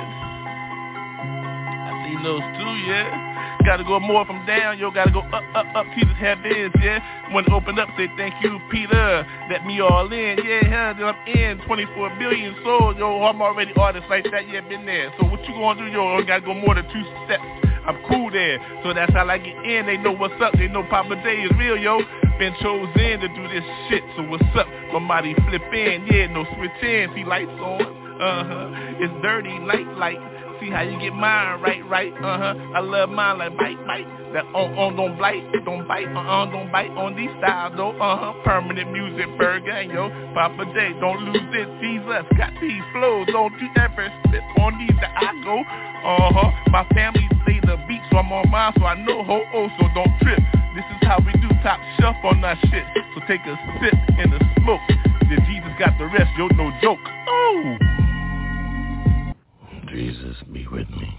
[1.87, 3.34] I see those too, yeah.
[3.65, 4.91] Gotta go more from down, yo.
[4.91, 5.85] Gotta go up, up, up.
[5.97, 7.01] Jesus heavens, yeah.
[7.33, 9.25] When it opened up, say thank you, Peter.
[9.49, 10.93] Let me all in, yeah.
[10.93, 11.57] Then I'm in.
[11.65, 13.23] 24 billion souls, yo.
[13.23, 14.61] I'm already artist like that, yeah.
[14.61, 15.11] Been there.
[15.19, 16.23] So what you gonna do, yo?
[16.23, 17.43] Gotta go more than two steps.
[17.87, 19.85] I'm cool there, so that's how I get in.
[19.85, 21.99] They know what's up, they know Papa Day is real, yo.
[22.39, 24.67] Been chosen to do this shit, so what's up?
[24.91, 27.11] My body flip in, yeah, no switch in.
[27.13, 28.95] See lights on, uh-huh.
[28.99, 30.34] It's dirty, light, light.
[30.65, 32.73] See how you get mine, right, right, uh-huh.
[32.73, 34.09] I love mine like bite, bite.
[34.33, 38.33] That on, on, don't bite, don't bite, uh-uh, don't bite on these styles, though, uh-huh.
[38.41, 40.09] Permanent Muzik, burger, yo.
[40.33, 42.25] Papa J, don't lose this, it, Jesus.
[42.33, 46.49] Got these flows, don't you ever slip on these that I go, uh-huh.
[46.73, 50.17] My family play the beat, so I'm on mine, so I know ho-oh, so don't
[50.25, 50.41] trip.
[50.73, 52.85] This is how we do top shelf on that shit.
[53.13, 54.81] So take a sip in the smoke.
[55.29, 57.05] Then Jesus got the rest, yo, no joke.
[57.05, 57.94] Oh!
[59.95, 61.17] Jesus be with me.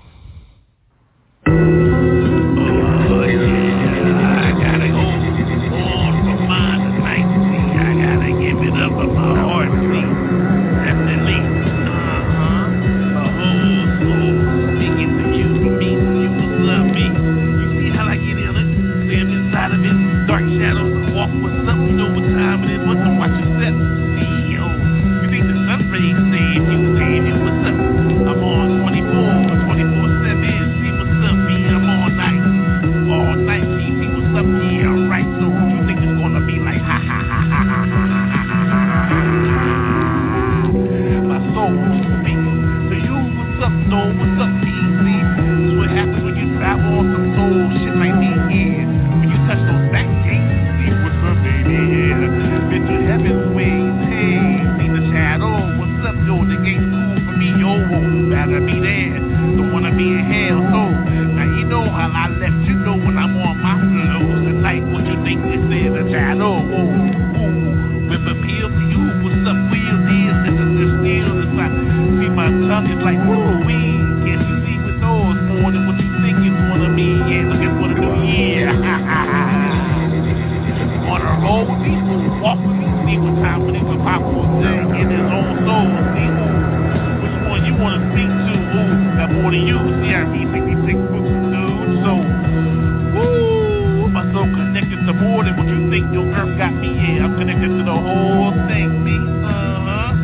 [95.91, 100.15] think your earth got me, yeah, I'm connected to the whole thing, me, uh-huh.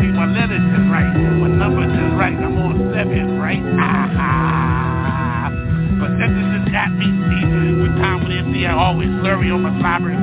[0.00, 3.60] See, my letters is right, my number is right, I'm on seven, right?
[3.60, 5.52] Ah-ha.
[6.00, 7.44] But that just got me, see,
[7.80, 10.15] with time with MC, I always slurry on my slobber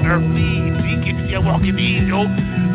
[0.00, 0.80] on earth needs.
[0.84, 2.24] He gets you walking angel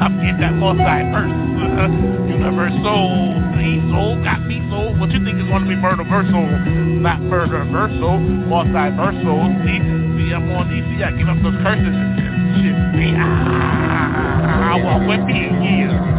[0.01, 1.33] up in that multiverse.
[1.65, 1.89] Uh,
[2.29, 4.93] universal, diesel, got me so.
[4.99, 7.01] What you think is going to be murderversal?
[7.01, 9.41] Not murderversal, multiversal.
[9.65, 11.01] See, see, I'm on DC.
[11.01, 12.77] I give up those curses and shit.
[12.93, 16.13] See, ah, I walk with me, yeah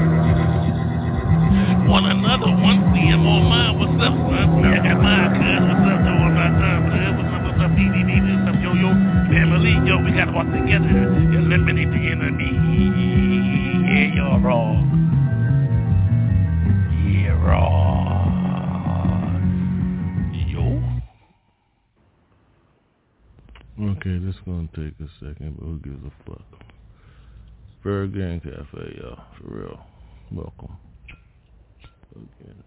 [1.87, 2.83] one another one.
[2.93, 3.79] See I'm on mine.
[3.79, 4.59] What's up, son?
[4.59, 5.76] Yeah, mine, cuz.
[10.17, 12.53] together eliminate the enemy.
[13.87, 14.77] Yeah, you're wrong.
[17.05, 17.83] You're wrong.
[20.49, 20.65] Yo.
[23.93, 26.47] Okay, this is gonna take a second, but who gives a fuck?
[27.85, 29.81] ByrdGang Cafe, y'all, for real.
[30.33, 30.77] Welcome.
[32.15, 32.66] Again.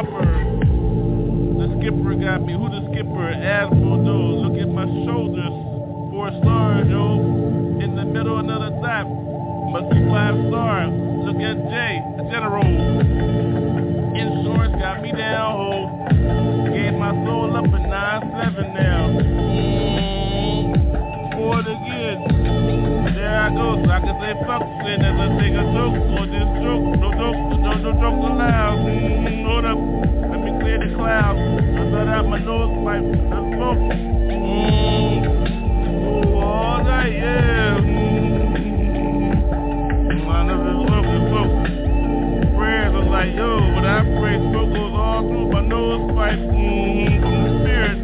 [0.00, 0.24] supper.
[1.60, 2.52] The skipper got me.
[2.54, 3.28] Who the skipper?
[3.28, 4.40] Admiral, dude.
[4.40, 5.52] Look at my shoulders.
[6.10, 7.20] Four stars, yo.
[7.84, 9.06] In the middle, another dot.
[9.06, 10.92] Must be five stars.
[11.24, 12.64] Look at Jay, the general.
[14.16, 15.72] Insurance got me down, ho.
[16.72, 19.06] Gave my soul up in 9-7 now.
[19.20, 21.36] Mm, mm-hmm.
[21.36, 22.18] four again.
[23.14, 23.84] There I go,
[24.30, 25.02] they fucking
[25.56, 26.26] a joke or.
[26.26, 28.78] No joke, no, no joke allowed.
[28.86, 29.78] Mm, hold up,
[30.30, 31.40] let me clear the clouds.
[31.40, 33.78] I let out my nose pipe, I smoke.
[34.38, 35.20] Mmm,
[36.36, 37.80] all right, yeah.
[37.80, 38.54] Mmm,
[40.26, 41.54] my nerves is smoke smoke.
[42.56, 46.38] Prayers are like, yo, but I pray, smoke goes all through my nose pipe.
[46.38, 47.98] Mmm, spirit,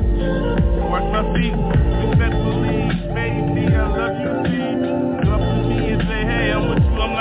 [0.91, 1.86] watch my feet.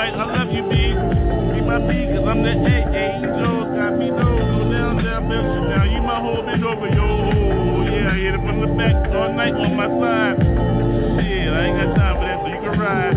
[0.06, 0.18] right.
[0.18, 0.74] I love you, B.
[1.54, 2.76] Be my B, cause I'm the A.
[2.96, 5.68] Angel, got me down, go down, down, bitch.
[5.68, 7.06] Now you my whole bit over, yo.
[7.90, 10.38] Yeah, I hit it from the back all night on my side.
[11.18, 13.16] Shit, I ain't got time for that, so you can ride.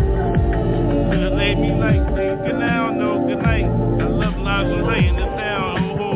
[1.10, 3.64] Just lay me like, good now, no, good night.
[3.64, 6.10] I love lingerie in this town, oh,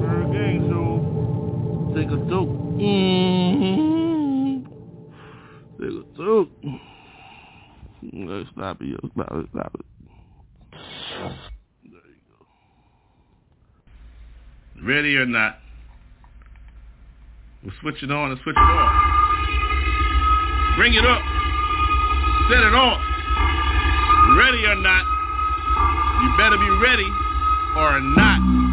[0.00, 0.90] for ByrdGang show.
[1.94, 2.48] Take a dope.
[2.74, 4.64] Mm-hmm.
[5.80, 6.50] Take a dope.
[8.12, 8.98] Let's stop it, yo.
[9.14, 9.86] Stop it, stop it.
[11.20, 11.30] There
[11.84, 12.46] you go.
[14.86, 15.58] Ready or not,
[17.62, 18.92] we'll switch it on and switch it off.
[20.76, 21.22] Bring it up.
[22.50, 23.00] Set it off.
[24.36, 25.06] Ready or not,
[26.22, 27.08] you better be ready
[27.76, 28.63] or not.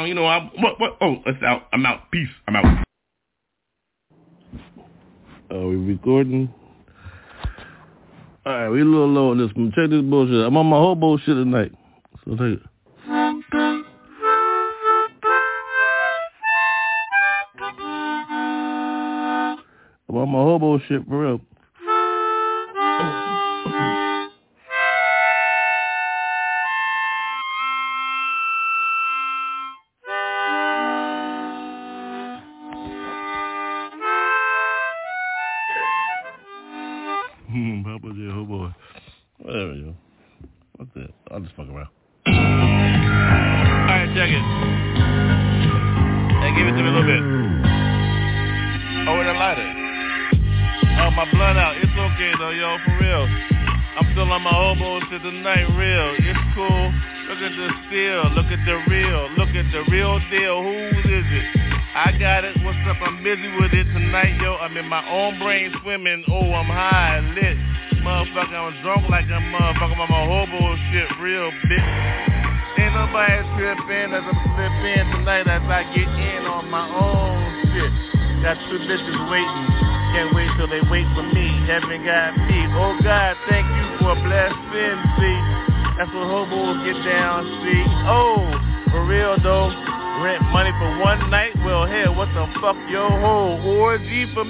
[0.00, 1.64] You know, I'm what what oh it's out.
[1.72, 2.10] I'm out.
[2.10, 2.28] Peace.
[2.48, 2.84] I'm out.
[5.50, 6.52] Are we recording?
[8.44, 9.70] Alright, we a little low on this one.
[9.76, 10.46] Check this bullshit.
[10.46, 11.72] I'm on my whole bullshit tonight.
[12.24, 12.62] So take it.
[20.08, 21.40] I'm on my hobo shit for real.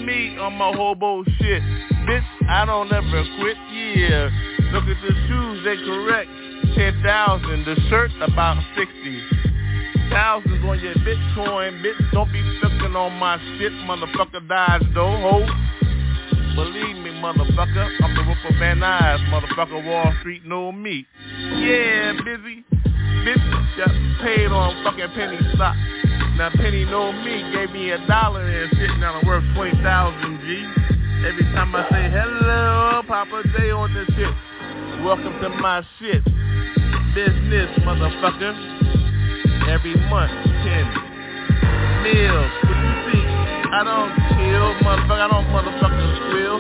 [0.05, 1.63] Me on my hobo shit.
[2.07, 4.29] Bitch, I don't ever quit, yeah.
[4.73, 6.31] Look at the shoes, they correct.
[6.75, 9.43] 10,000, the shirt about 60.
[10.11, 15.47] Thousands on your Bitcoin, bitch, don't be fucking on my shit, motherfucker dies though, ho.
[16.55, 21.07] Believe me, motherfucker, I'm the of Van Nuys, motherfucker, Wall Street know me.
[21.39, 22.65] Yeah, busy.
[23.25, 23.89] Bitch got
[24.21, 25.77] paid on fucking penny stock.
[26.37, 29.83] Now Penny know me, gave me a dollar and shit, now I'm worth 20,000
[30.43, 30.59] G.
[31.23, 34.35] Every time I say hello, Papa J on this shit.
[35.07, 36.19] Welcome to my shit.
[37.15, 38.51] Business, motherfucker.
[39.71, 40.35] Every month,
[40.67, 42.51] 10 meals.
[42.59, 43.23] What you see?
[43.23, 45.23] I don't chill, motherfucker.
[45.23, 46.59] I don't motherfucking squeal.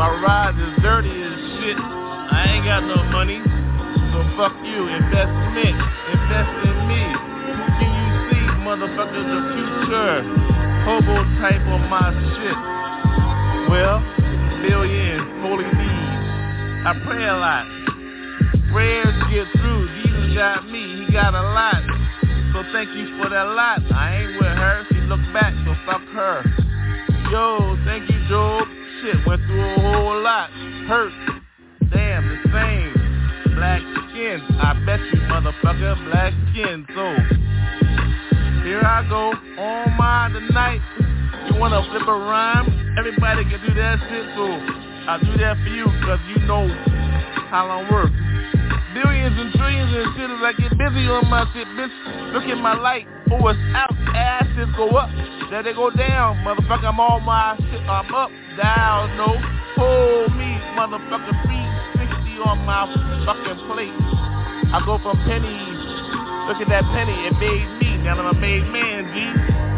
[0.00, 1.76] My ride is dirty as shit.
[1.76, 3.44] I ain't got no money.
[4.16, 4.88] So fuck you.
[4.88, 5.76] Investment.
[6.08, 7.04] Invest in me.
[7.04, 9.20] Who can you see, motherfucker?
[9.28, 10.24] The future.
[10.88, 12.79] Hobo type on my shit.
[13.70, 14.02] Well,
[14.66, 16.10] billions, holy bees.
[16.82, 17.66] I pray a lot.
[18.72, 19.86] Prayers get through.
[20.02, 21.06] Jesus got me.
[21.06, 21.78] He got a lot.
[22.52, 23.78] So thank you for that lot.
[23.92, 24.86] I ain't with her.
[24.90, 26.42] She look back, so fuck her.
[27.30, 28.66] Yo, thank you, Job.
[29.02, 30.50] Shit, went through a whole lot.
[30.90, 31.12] Hurt.
[31.92, 33.54] Damn, the same.
[33.54, 34.42] Black skin.
[34.58, 36.84] I bet you, motherfucker, black skin.
[36.90, 37.14] So,
[38.66, 39.30] here I go.
[39.62, 40.99] On my tonight.
[41.50, 42.94] You wanna flip a rhyme?
[42.96, 44.46] Everybody can do that shit, so
[45.10, 46.70] I do that for you, cause you know
[47.50, 48.12] how I work.
[48.94, 51.90] Billions and trillions and shit as I get busy on my shit, bitch.
[52.32, 53.06] Look at my light.
[53.34, 53.90] Oh, it's out.
[54.14, 55.10] Asses go up.
[55.50, 56.38] There they go down.
[56.46, 57.82] Motherfucker, I'm on my shit.
[57.82, 59.34] I'm up, down, no.
[59.74, 61.34] Hold me, motherfucker.
[61.50, 62.86] 360 on my
[63.26, 63.94] fucking plate.
[64.70, 65.82] I go from pennies.
[66.46, 67.14] Look at that penny.
[67.26, 67.98] It made me.
[68.02, 69.69] Now I'm a made man, G.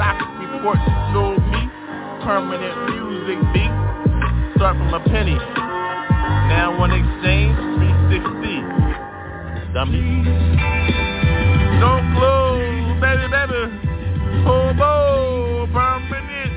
[0.00, 0.80] Stock report,
[1.12, 1.68] know me.
[2.24, 3.68] Permanent Muzik beat.
[4.56, 5.36] Start from a penny.
[6.48, 7.54] Now one exchange,
[8.08, 8.64] 360.
[9.74, 10.24] Dummy.
[11.84, 13.76] Don't close, baby, baby.
[14.40, 16.54] Hobo, Permanent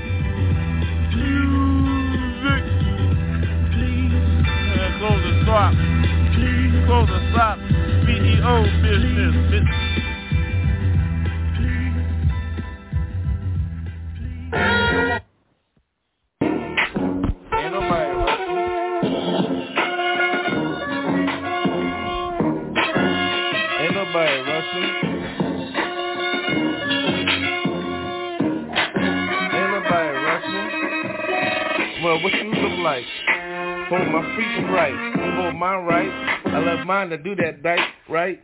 [1.11, 2.63] Muzik.
[4.71, 5.75] And uh, close the shop.
[6.87, 7.59] Close the shop.
[8.07, 9.92] CEO business, bitch.
[33.93, 34.95] Hold my feet right.
[35.37, 36.09] Hold mine right.
[36.45, 37.79] I love mine to do that right,
[38.09, 38.41] right?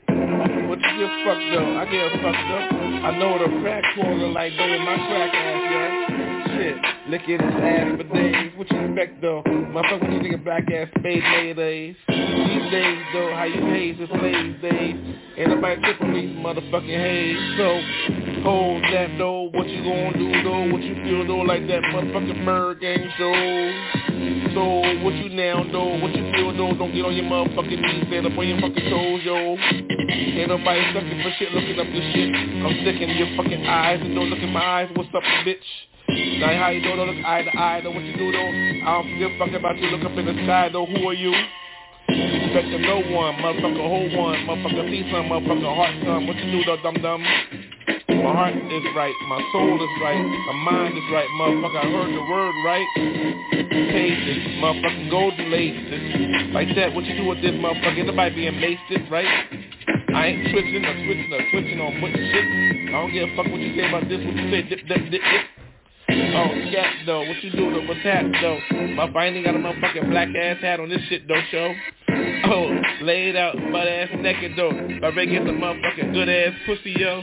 [0.70, 1.68] What you get fucked up?
[1.74, 2.74] I get fucked up.
[3.02, 5.59] I know what a crack quarter like though my crack ass,
[6.60, 6.76] Shit,
[7.08, 8.52] licking his ass for days.
[8.58, 9.42] What you expect though?
[9.48, 11.96] Motherfucker, what you of black ass spade mayonnaise?
[12.10, 14.96] These days though, how you haze is lazy days.
[15.38, 17.40] Ain't nobody tipping me motherfucking haze.
[17.56, 19.50] So hold that though.
[19.54, 20.70] What you gonna do though?
[20.74, 24.54] What you feel though like that motherfucking ByrdGang show?
[24.54, 24.90] So.
[25.00, 28.28] What you now know, what you feel though, don't get on your motherfucking knees, stand
[28.28, 29.56] up on your fucking toes, yo.
[29.56, 32.36] Ain't nobody sucking for shit, looking up this shit.
[32.36, 34.90] I'm sticking your fucking eyes and don't look in my eyes.
[34.94, 35.56] What's up, bitch?
[36.10, 38.50] Now how you do, don't look eye to eye, know what you do though.
[38.82, 41.14] I don't give a fuck about you, look up in the sky though, who are
[41.14, 41.30] you?
[42.10, 46.64] Respecting no one, motherfucker, hold one, motherfucker, see some, motherfucker, heart some, what you do
[46.66, 47.22] though, dum dum?
[48.10, 52.10] My heart is right, my soul is right, my mind is right, motherfucker, I heard
[52.10, 52.90] the word right.
[53.70, 56.54] Pages, motherfucking golden laces.
[56.54, 59.30] Like that, what you do with this motherfucker, nobody being masted, right?
[60.16, 62.90] I ain't twitching or switching or switching on putting shit.
[62.90, 65.12] I don't give a fuck what you say about this, what you say, dip, dip,
[65.12, 65.69] dip, dip.
[66.12, 68.60] Oh, scat though, what you do though, what's that though?
[68.96, 71.74] My finding got a motherfucking black ass hat on this shit though, show.
[72.46, 74.72] Oh, laid out, butt ass naked though.
[74.72, 77.22] My Ray gets a motherfucking good ass pussy, yo.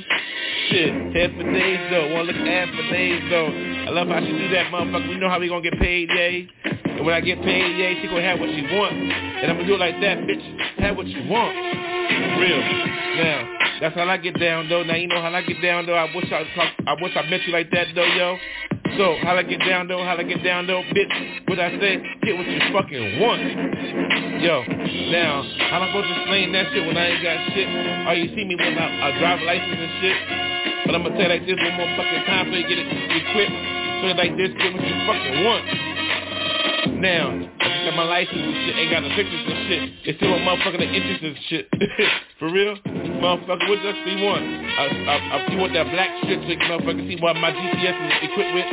[0.71, 3.47] Shit, head for days though, wanna look ass for days though.
[3.47, 5.09] I love how she do that, motherfucker.
[5.09, 6.49] We know how we gonna get paid, yay.
[6.65, 8.95] And when I get paid, yay, she gonna have what she want.
[8.95, 10.79] And I'm gonna do it like that, bitch.
[10.79, 11.57] Have what you want.
[12.39, 12.61] Real.
[13.17, 14.83] Now, that's how I get down though.
[14.83, 15.95] Now you know how I get down though.
[15.95, 16.45] I wish I
[16.87, 18.37] I wish I met you like that though, yo.
[18.97, 21.49] So how I get down though, how I get down though, bitch.
[21.49, 23.45] What I say, get what you fucking want.
[24.41, 24.65] Yo,
[25.13, 27.69] now how am I supposed to explain that shit when I ain't got shit?
[28.09, 30.17] Oh, you see me with my a driver license and shit.
[30.89, 32.89] But I'm gonna tell you like this one more fucking time so you get it
[32.89, 33.57] equipped.
[34.01, 35.65] So like this, get what you fucking want.
[36.97, 37.37] Now,
[37.87, 39.83] got my license and shit, ain't got no pictures and shit.
[40.09, 41.69] It's still a motherfucker that interest and shit.
[42.39, 42.75] For real?
[43.17, 44.45] Motherfucker, what does he want?
[44.45, 48.69] I, I, I, that black shit can motherfucker see what my GPS is equipped with?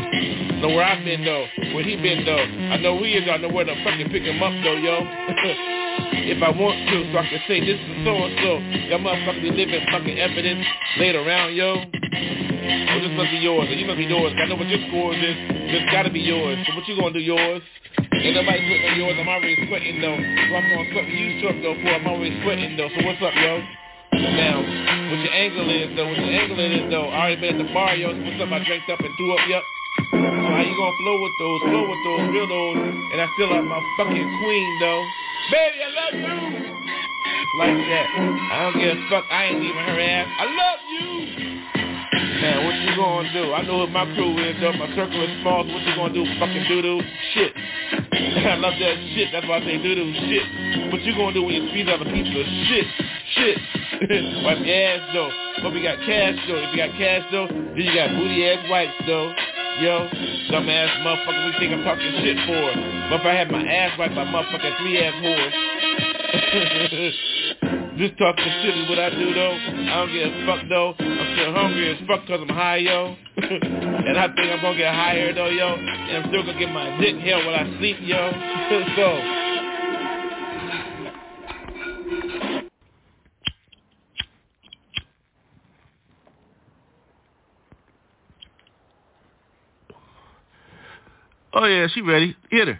[0.60, 2.44] Know where I've been though, where he been though.
[2.72, 5.00] I know who he is, I know where to fucking pick him up though, yo.
[6.28, 8.52] if I want to, so I can say this is so and so.
[8.91, 10.64] That motherfucker be living fucking evidence
[11.00, 11.80] laid around, yo.
[11.80, 14.32] Well, this must be yours, or you must be yours.
[14.39, 15.36] I know what your scores is.
[15.72, 16.60] This gotta be yours.
[16.68, 17.64] So what you gonna do, yours?
[18.00, 19.16] Ain't nobody sweating yours.
[19.20, 20.16] I'm already sweating though.
[20.16, 21.76] So I'm gonna sweat you short though.
[21.76, 22.88] For I'm already sweating though.
[22.88, 23.83] So what's up, yo?
[24.32, 24.64] Now,
[25.12, 26.08] what your angle is though?
[26.08, 27.08] What your angle is though?
[27.12, 28.16] I already been at the bar, yo.
[28.16, 28.52] What's up?
[28.52, 29.64] I drank up and threw up, yup.
[30.12, 31.60] So how you gonna flow with those?
[31.68, 32.78] Flow with those, real those,
[33.12, 35.04] and I still like my fucking queen though.
[35.52, 36.74] Baby, I love you.
[37.60, 38.08] Like that.
[38.52, 39.26] I don't give a fuck.
[39.30, 40.28] I ain't leaving her ass.
[40.40, 41.53] I love you.
[42.44, 43.54] Now, what you gonna do?
[43.56, 44.76] I know what my crew is, though.
[44.76, 46.28] My circle is small, so what you gonna do?
[46.44, 47.00] Fucking doo-doo?
[47.32, 47.56] Shit.
[48.52, 49.32] I love that shit.
[49.32, 50.12] That's why I say doo-doo.
[50.28, 50.91] Shit.
[50.91, 52.84] What you gonna do when you squeeze out a piece of shit?
[53.39, 53.56] Shit.
[54.44, 55.32] Wipe your ass, though.
[55.64, 56.60] But we got cash, though.
[56.60, 59.32] If you got cash, though, then you got booty-ass wipes, though.
[59.80, 60.12] Yo,
[60.52, 62.76] dumbass motherfucker, we think I'm talking shit for.
[63.08, 65.56] But if I had my ass wiped by motherfucking three-ass whores.
[67.98, 69.52] Just talking shit is what I do though.
[69.54, 70.96] I don't give a fuck though.
[70.98, 73.16] I'm still hungry as fuck cause I'm high, yo.
[73.38, 75.76] and I think I'm gonna get higher though, yo.
[75.76, 78.32] And I'm still gonna get my dick held while I sleep, yo.
[78.96, 79.54] so.
[91.56, 92.36] Oh yeah, she ready.
[92.50, 92.80] Hit her.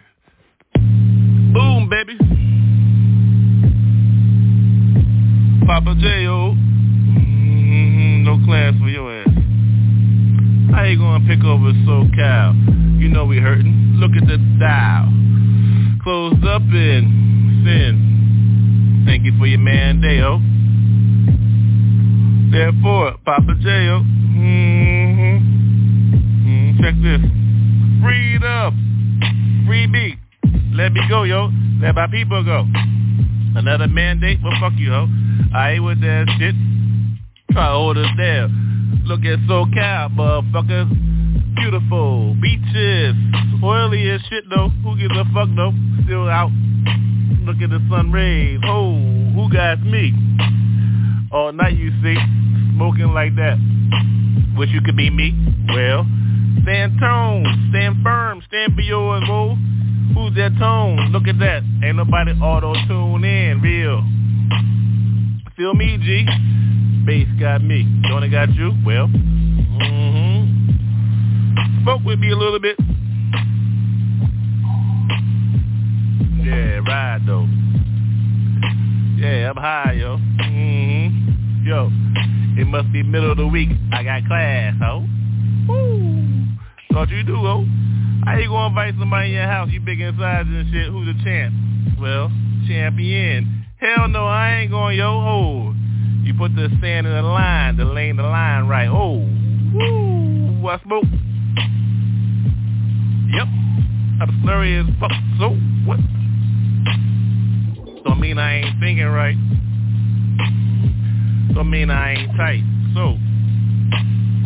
[0.74, 2.33] Boom, baby.
[5.84, 6.54] Papa J.O.
[6.56, 9.28] Mm-hmm, no class for your ass.
[10.72, 12.98] How you gonna pick over SoCal?
[12.98, 13.92] You know we hurting.
[13.96, 15.12] Look at the dial.
[16.02, 19.04] Closed up in sin.
[19.04, 20.40] Thank you for your man, Deo.
[22.50, 24.00] Therefore, Papa J.O.
[24.40, 25.36] Mm-hmm.
[26.48, 27.20] Mm, check this.
[28.02, 28.72] Freedom.
[29.66, 30.16] Free me.
[30.72, 31.50] Let me go, yo.
[31.82, 32.64] Let my people go.
[33.54, 34.38] Another mandate?
[34.42, 35.08] Well, fuck you, ho.
[35.54, 36.54] I ain't with that shit.
[37.52, 38.06] Try to hold us.
[39.04, 40.88] Look at SoCal, motherfuckers.
[41.54, 42.34] Beautiful.
[42.40, 43.14] Beaches.
[43.62, 44.68] Oily as shit, though.
[44.82, 45.72] Who gives a fuck, though?
[46.04, 46.50] Still out.
[47.44, 48.60] Look at the sun rays.
[48.64, 48.94] Oh,
[49.34, 50.12] who got me?
[51.30, 52.16] All night, you see.
[52.74, 53.58] Smoking like that.
[54.56, 55.32] Wish you could be me.
[55.68, 56.06] Well,
[56.62, 57.68] stand tone.
[57.70, 58.42] Stand firm.
[58.48, 59.56] Stand for yours, bro.
[60.14, 61.12] Who's that tone?
[61.12, 61.62] Look at that.
[61.84, 63.60] Ain't nobody auto-tune in.
[63.60, 64.02] Real.
[65.56, 66.26] Feel me, G?
[67.06, 67.86] Bass got me.
[68.08, 68.72] Don't got you?
[68.84, 70.50] Well, mm-hmm.
[71.82, 72.76] Spoke with me a little bit.
[76.42, 77.46] Yeah, ride though.
[79.16, 80.16] Yeah, I'm high, yo.
[80.16, 81.64] Mm-hmm.
[81.64, 81.88] Yo,
[82.60, 83.68] it must be middle of the week.
[83.92, 85.06] I got class, ho.
[85.68, 86.24] Woo.
[86.92, 87.64] Thought you do, ho.
[88.24, 89.68] How you gonna invite somebody in your house?
[89.70, 90.88] You big in size and shit.
[90.88, 91.54] Who's the champ?
[92.00, 92.28] Well,
[92.66, 93.63] champion.
[93.84, 95.04] Hell no, I ain't going, yo.
[95.04, 95.74] Oh,
[96.22, 98.88] you put the sand in the line, the lane, the line right.
[98.88, 99.18] Oh,
[99.74, 101.04] woo, I smoke.
[103.28, 103.46] Yep,
[104.22, 105.10] I'm slurry as fuck.
[105.38, 105.50] So.
[105.84, 106.00] What?
[108.04, 109.36] Don't mean I ain't thinking right.
[111.54, 112.64] Don't mean I ain't tight.
[112.94, 113.18] So,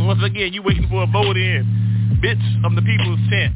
[0.04, 2.18] once again, you waiting for a vote in.
[2.20, 3.54] Bitch, I'm the people's tent.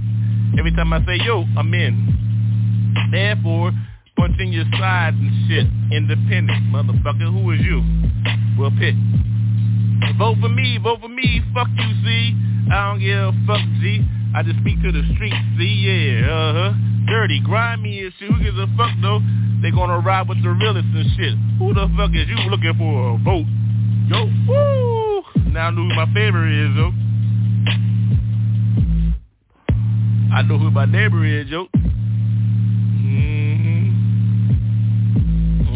[0.56, 3.10] Every time I say yo, I'm in.
[3.10, 3.72] Therefore,
[4.16, 5.66] punch in your sides and shit.
[5.96, 7.30] Independent, motherfucker.
[7.32, 7.82] Who is you?
[8.58, 8.94] Well, pick.
[10.18, 11.42] Vote for me, vote for me.
[11.54, 12.36] Fuck you, see.
[12.70, 14.04] I don't give a fuck, G.
[14.34, 16.72] I just speak to the streets, see, yeah, uh-huh.
[17.06, 18.30] Dirty, grimy and shit.
[18.30, 19.20] Who gives a fuck, though?
[19.60, 21.34] They gonna ride with the realists and shit.
[21.58, 23.46] Who the fuck is you looking for a vote?
[24.08, 25.22] Yo, woo!
[25.52, 26.92] Now I know who my favorite is, though.
[30.34, 31.68] I know who my neighbor is, yo.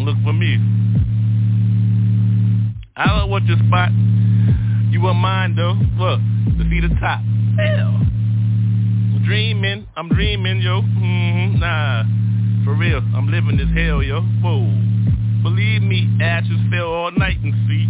[0.07, 0.55] Look for me.
[2.95, 3.91] I don't want your spot.
[4.89, 5.75] You want mine, though.
[5.99, 6.21] Look,
[6.55, 7.19] to see the top.
[7.59, 7.99] Hell.
[9.25, 10.79] Dreaming, I'm dreaming, yo.
[10.81, 11.59] Mm-hmm.
[11.59, 12.03] Nah,
[12.63, 14.21] for real, I'm living this hell, yo.
[14.39, 14.63] Whoa.
[15.43, 17.83] Believe me, ashes fell all night and see.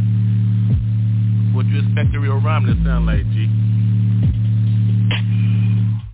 [1.55, 3.45] What you expect a real rhyme to sound like, G?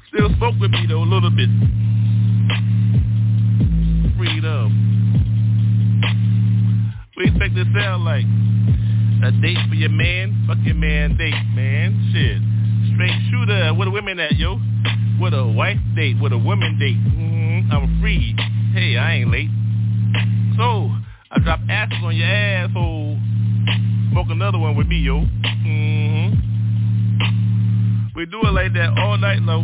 [0.10, 1.48] Still spoke with me though a little bit.
[4.18, 4.83] Freedom.
[7.24, 8.26] You expect to sound like?
[9.24, 10.44] A date for your man?
[10.46, 11.96] Fuck your man date, man.
[12.12, 12.42] Shit.
[12.94, 13.74] Straight shooter.
[13.74, 14.60] Where the women at, yo?
[15.22, 16.98] With a wife date, with a woman date.
[16.98, 17.72] Mm-hmm.
[17.72, 18.36] I'm free.
[18.74, 19.48] Hey, I ain't late.
[20.58, 20.92] So,
[21.32, 23.18] I drop asses on your asshole.
[24.12, 25.22] Smoke another one with me, yo.
[25.22, 26.34] Mm-hmm.
[28.18, 29.64] We do it like that all night low.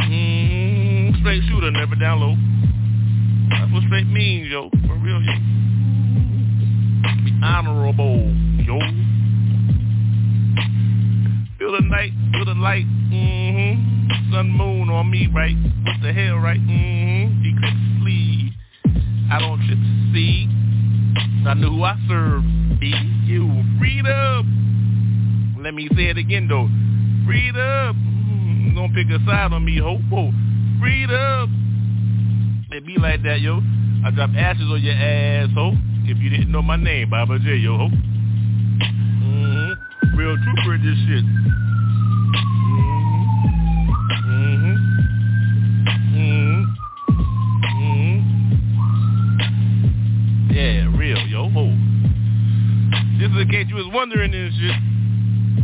[0.00, 1.20] Mm-hmm.
[1.20, 2.36] Straight shooter, never down low.
[3.50, 4.70] That's what straight means, yo.
[4.86, 5.32] For real, yo.
[7.24, 8.34] Be honorable,
[8.64, 8.78] yo.
[11.58, 12.86] Feel the night, feel the light.
[13.10, 14.32] Mm-hmm.
[14.32, 15.56] Sun, moon on me, right?
[15.84, 16.60] What the hell, right?
[16.60, 17.44] Mm-hmm.
[17.44, 18.52] Eclipse, please.
[19.30, 19.78] I don't trip,
[20.14, 20.48] see.
[21.46, 22.42] I know who I serve.
[22.80, 22.92] Be
[23.24, 23.64] you.
[23.78, 25.56] Freedom.
[25.62, 26.68] Let me say it again, though.
[27.26, 27.96] Freedom.
[27.96, 29.98] Mm, don't pick a side on me, ho.
[30.80, 31.54] Freedom.
[32.70, 33.60] It be like that, yo.
[34.04, 35.72] I drop ashes on your ass, ho.
[36.10, 37.76] If you didn't know my name, Baba J, yo.
[39.20, 40.16] Mm-hmm.
[40.16, 41.24] Real trooper in this shit.
[44.24, 44.76] Mm-hmm.
[46.16, 46.64] Mm-hmm.
[47.68, 48.16] Mm-hmm.
[50.50, 51.76] Yeah, real, yo, ho.
[53.18, 54.80] Just in case you was wondering this shit.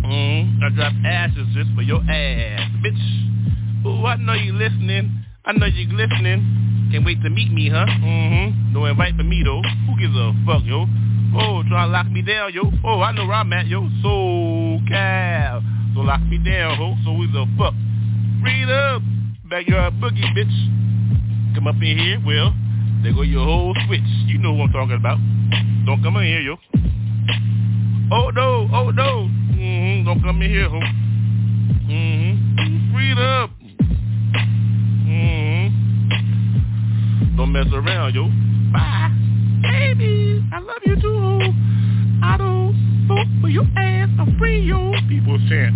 [0.05, 0.63] Mm-hmm.
[0.63, 3.01] I drop ashes just for your ass, bitch.
[3.87, 5.25] Ooh, I know you listening.
[5.47, 6.64] I know you listening.
[6.95, 7.87] Can't wait to meet me, huh?
[7.87, 8.73] Mm-hmm.
[8.73, 9.61] No invite for me, though.
[9.91, 10.87] Who gives a fuck, yo?
[11.35, 12.71] Oh, try to lock me down, yo.
[12.85, 13.83] Oh, I know where I'm at, yo.
[14.01, 15.61] So cal.
[15.93, 16.95] So lock me down, ho.
[17.05, 17.75] So who's the fuck?
[18.41, 19.35] Freedom.
[19.51, 20.55] Backyard boogie, bitch.
[21.57, 22.55] Come up in here, well,
[23.03, 24.01] there go your whole switch.
[24.31, 25.19] You know what I'm talking about.
[25.87, 26.57] Don't come in here, yo.
[28.13, 29.27] Oh no, oh no.
[29.51, 30.07] Mm-hmm.
[30.07, 30.79] Don't come in here, ho.
[31.91, 32.95] Mm-hmm.
[32.95, 33.64] Freedom.
[37.37, 38.29] Don't mess around, yo.
[38.73, 39.11] Bye.
[39.63, 41.53] Baby, I love you too.
[42.23, 44.09] I don't vote for your ass.
[44.19, 44.93] I'm free, yo.
[45.09, 45.75] People chant.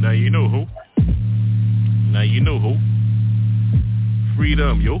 [0.00, 0.66] Now you know, ho.
[2.10, 2.76] Now you know, ho.
[4.36, 5.00] Freedom, yo.